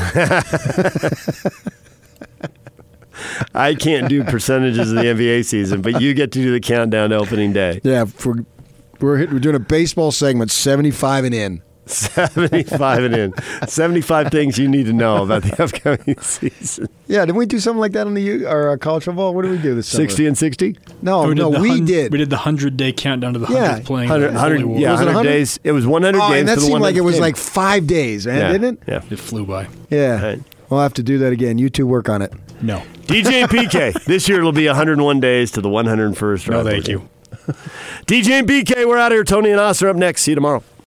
I 3.55 3.73
can't 3.73 4.07
do 4.07 4.23
percentages 4.23 4.91
of 4.91 4.97
the 4.97 5.05
NBA 5.05 5.45
season, 5.45 5.81
but 5.81 5.99
you 6.01 6.13
get 6.13 6.31
to 6.33 6.39
do 6.39 6.51
the 6.51 6.59
countdown 6.59 7.09
to 7.09 7.15
opening 7.15 7.51
day. 7.51 7.81
Yeah, 7.83 8.05
for, 8.05 8.45
we're 8.99 9.17
hit, 9.17 9.33
we're 9.33 9.39
doing 9.39 9.55
a 9.55 9.59
baseball 9.59 10.11
segment, 10.11 10.51
seventy 10.51 10.91
five 10.91 11.23
and 11.25 11.33
in. 11.33 11.63
75 11.85 13.03
and 13.03 13.15
in. 13.15 13.33
75 13.67 14.31
things 14.31 14.57
you 14.57 14.67
need 14.67 14.85
to 14.87 14.93
know 14.93 15.23
about 15.23 15.43
the 15.43 15.63
upcoming 15.63 16.17
season. 16.21 16.87
Yeah, 17.07 17.21
didn't 17.25 17.37
we 17.37 17.45
do 17.45 17.59
something 17.59 17.79
like 17.79 17.91
that 17.93 18.07
on 18.07 18.13
the 18.13 18.21
U 18.23 18.47
or 18.47 18.71
uh, 18.71 18.77
college 18.77 19.03
football? 19.03 19.33
What 19.33 19.43
did 19.43 19.51
we 19.51 19.57
do 19.59 19.75
this 19.75 19.87
summer? 19.87 20.03
60 20.03 20.27
and 20.27 20.37
60? 20.37 20.77
No, 21.01 21.27
we 21.27 21.33
no, 21.35 21.51
did 21.51 21.57
the 21.57 21.61
we 21.61 21.69
hun- 21.69 21.85
did. 21.85 22.11
We 22.11 22.17
did 22.17 22.29
the 22.29 22.37
hundred 22.37 22.75
day 22.77 22.91
countdown 22.91 23.33
to 23.33 23.39
the 23.39 23.47
Yeah, 23.47 23.65
hundredth 23.67 23.85
playing. 23.87 24.09
100, 24.09 24.33
100 24.33 24.59
yeah, 24.79 24.91
Was 24.91 24.99
100 24.99 25.05
100? 25.07 25.29
days. 25.29 25.59
It 25.63 25.71
was 25.71 25.85
100 25.87 26.17
Oh, 26.19 26.29
games 26.29 26.39
and 26.39 26.47
that 26.49 26.59
seemed 26.59 26.81
like 26.81 26.95
it 26.95 27.01
was 27.01 27.15
game. 27.15 27.21
like 27.21 27.37
five 27.37 27.87
days, 27.87 28.25
man, 28.25 28.37
yeah. 28.39 28.51
didn't 28.51 28.79
it? 28.81 28.83
Yeah. 28.87 29.01
It 29.09 29.19
flew 29.19 29.45
by. 29.45 29.67
Yeah. 29.89 30.21
Right. 30.23 30.43
We'll 30.69 30.81
have 30.81 30.93
to 30.95 31.03
do 31.03 31.19
that 31.19 31.31
again. 31.31 31.57
You 31.59 31.69
two 31.69 31.85
work 31.85 32.09
on 32.09 32.21
it. 32.23 32.33
No, 32.61 32.81
DJ 33.03 33.43
and 33.43 33.49
PK. 33.51 34.03
This 34.05 34.27
year 34.27 34.39
it'll 34.39 34.51
be 34.51 34.65
101 34.65 35.19
days 35.19 35.51
to 35.51 35.61
the 35.61 35.69
101st. 35.69 36.49
no, 36.49 36.63
thank 36.63 36.87
you. 36.87 37.07
DJ 38.07 38.29
and 38.39 38.47
PK, 38.49 38.87
we're 38.87 38.97
out 38.97 39.11
of 39.11 39.15
here. 39.17 39.23
Tony 39.23 39.51
and 39.51 39.59
Us 39.59 39.83
are 39.83 39.89
up 39.89 39.95
next. 39.97 40.23
See 40.23 40.31
you 40.31 40.35
tomorrow. 40.35 40.63